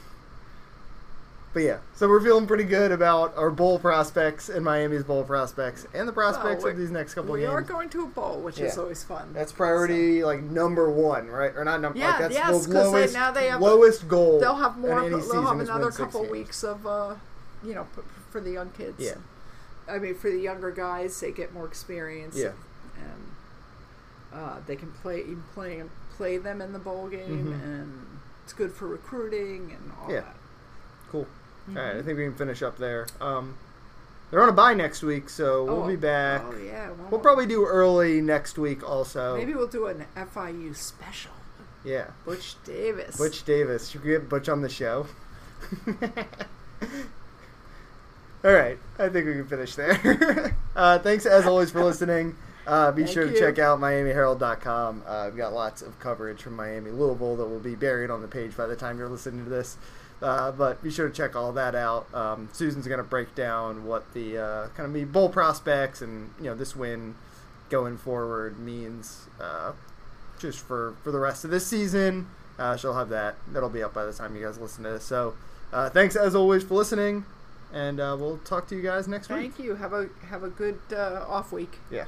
But 1.55 1.62
yeah, 1.62 1.79
so 1.95 2.09
we're 2.09 2.21
feeling 2.21 2.49
pretty 2.49 2.64
good 2.64 2.90
about 2.90 3.37
our 3.37 3.49
bowl 3.49 3.79
prospects 3.79 4.49
and 4.49 4.64
Miami's 4.64 5.05
bowl 5.05 5.23
prospects 5.23 5.87
and 5.95 6.09
the 6.09 6.12
prospects 6.12 6.64
Well, 6.64 6.73
of 6.73 6.79
these 6.79 6.90
next 6.90 7.14
couple 7.14 7.33
we 7.35 7.40
games. 7.40 7.51
We 7.51 7.55
are 7.55 7.61
going 7.62 7.88
to 7.90 8.03
a 8.03 8.07
bowl, 8.09 8.40
which 8.40 8.59
is 8.59 8.77
always 8.77 9.05
fun. 9.05 9.33
That's 9.33 9.53
priority 9.53 10.25
like 10.25 10.43
number 10.43 10.90
one, 10.90 11.29
right? 11.29 11.53
Or 11.55 11.64
not 11.64 11.81
number. 11.81 11.97
Yeah, 11.97 12.11
like, 12.11 12.19
that's 12.19 12.35
yes, 12.35 12.67
the 12.67 12.73
they- 12.73 12.79
lowest, 12.81 13.14
now 13.14 13.31
they 13.31 13.47
have- 13.51 13.61
lowest 13.61 14.09
goal. 14.09 14.40
They'll 14.40 14.57
have 14.57 14.77
more. 14.79 15.09
They'll 15.09 15.43
have 15.47 15.61
another 15.61 15.93
couple 15.93 16.27
weeks 16.29 16.64
of, 16.64 16.85
uh, 16.88 17.14
you 17.62 17.73
know, 17.75 17.87
p- 17.95 18.03
for 18.31 18.40
the 18.40 18.51
young 18.51 18.71
kids. 18.71 18.97
Yeah. 18.99 19.14
I 19.88 19.99
mean, 20.01 20.17
for 20.17 20.31
the 20.31 20.40
younger 20.40 20.73
guys, 20.73 21.21
they 21.21 21.31
get 21.31 21.55
more 21.55 21.67
experience. 21.67 22.35
Yeah. 22.37 22.51
And 22.97 24.40
uh, 24.43 24.57
they 24.67 24.75
can 24.75 24.90
play 24.90 25.21
even 25.21 25.45
play 25.55 25.81
play 26.17 26.37
them 26.37 26.61
in 26.61 26.73
the 26.73 26.79
bowl 26.81 27.07
game, 27.09 27.47
Mhm. 27.47 27.64
and 27.64 28.07
it's 28.43 28.53
good 28.53 28.73
for 28.73 28.88
recruiting 28.88 29.71
and 29.73 29.93
all 30.03 30.11
Yeah. 30.11 30.23
that. 30.23 30.37
cool. 31.12 31.29
All 31.68 31.74
right, 31.74 31.96
I 31.96 32.03
think 32.03 32.18
we 32.18 32.24
can 32.24 32.35
finish 32.35 32.62
up 32.62 32.77
there. 32.79 33.07
Um, 33.20 33.57
they're 34.31 34.42
on 34.42 34.48
a 34.48 34.53
bye 34.53 34.74
next 34.74 35.03
week, 35.03 35.29
so 35.31 35.64
we'll 35.64 35.83
Oh, 35.85 35.87
be 35.88 35.96
back. 35.96 36.42
Oh 36.44 36.55
yeah. 36.57 36.88
Well, 36.90 37.09
We'll 37.12 37.20
probably 37.20 37.46
do 37.46 37.64
early 37.64 38.20
next 38.20 38.59
week 38.59 38.87
also. 38.88 39.37
maybe 39.37 39.55
we'll 39.55 39.66
do 39.66 39.87
an 39.87 40.05
FIU 40.16 40.74
special. 40.77 41.31
Yeah. 41.85 42.07
Butch 42.24 42.57
Davis. 42.64 43.16
Butch 43.16 43.44
Davis. 43.44 43.88
Should 43.88 44.03
we 44.05 44.11
get 44.11 44.29
Butch 44.29 44.48
on 44.48 44.62
the 44.62 44.68
show? 44.68 45.07
All 48.44 48.53
right. 48.53 48.79
I 48.98 49.09
think 49.09 49.27
we 49.27 49.33
can 49.33 49.46
finish 49.46 49.74
there. 49.74 50.55
uh, 50.77 50.98
thanks, 50.98 51.24
as 51.27 51.46
always, 51.46 51.70
for 51.70 51.83
listening. 51.83 52.37
Uh, 52.66 52.90
be 52.92 53.03
Thank 53.05 53.14
sure 53.14 53.27
to 53.27 53.33
you. 53.33 53.38
check 53.38 53.59
out 53.59 53.79
MiamiHerald.com. 53.81 55.03
Uh, 55.07 55.24
we've 55.29 55.37
got 55.37 55.53
lots 55.53 55.83
of 55.83 55.98
coverage 55.98 56.42
from 56.42 56.57
Miami, 56.57 56.90
Louisville 56.90 57.37
that 57.37 57.46
will 57.46 57.61
be 57.61 57.74
buried 57.74 58.11
on 58.11 58.22
the 58.22 58.29
page 58.29 58.57
by 58.57 58.66
the 58.66 58.77
time 58.77 58.98
you're 58.98 59.09
listening 59.09 59.44
to 59.44 59.50
this. 59.50 59.77
Uh, 60.25 60.51
but 60.51 60.83
be 60.83 60.91
sure 60.91 61.07
to 61.07 61.15
check 61.15 61.37
all 61.37 61.53
that 61.53 61.75
out. 61.75 62.07
Um, 62.15 62.49
Susan's 62.51 62.87
going 62.89 62.97
to 62.97 63.05
break 63.05 63.35
down 63.35 63.85
what 63.85 64.15
the 64.15 64.39
uh, 64.39 64.69
kind 64.69 64.87
of 64.87 64.91
me 64.91 65.05
bowl 65.05 65.29
prospects 65.29 66.01
and 66.01 66.31
you 66.39 66.47
know 66.47 66.55
this 66.55 66.75
win 66.75 67.15
going 67.69 67.99
forward 67.99 68.59
means 68.59 69.27
uh, 69.39 69.73
just 70.39 70.61
for 70.61 70.97
for 71.03 71.13
the 71.13 71.19
rest 71.19 71.45
of 71.45 71.51
this 71.51 71.67
season. 71.67 72.27
Uh, 72.59 72.75
she'll 72.75 72.95
have 72.95 73.11
that. 73.11 73.35
That'll 73.53 73.69
be 73.69 73.83
up 73.83 73.93
by 73.93 74.07
the 74.07 74.15
time 74.15 74.35
you 74.35 74.43
guys 74.43 74.59
listen 74.59 74.83
to 74.85 74.93
this. 74.93 75.05
So 75.05 75.35
uh, 75.75 75.91
thanks 75.91 76.17
as 76.17 76.35
always 76.35 76.65
for 76.65 76.73
listening, 76.73 77.27
and 77.71 78.01
uh, 78.01 78.17
we'll 78.19 78.39
talk 78.39 78.67
to 78.69 78.75
you 78.75 78.81
guys 78.81 79.07
next 79.07 79.29
week. 79.29 79.53
Thank 79.53 79.59
you. 79.59 79.75
Have 79.75 79.93
a 79.93 80.09
have 80.31 80.43
a 80.43 80.49
good 80.49 80.81
uh, 80.91 81.27
off 81.29 81.53
week. 81.53 81.81
Yeah. 81.91 82.07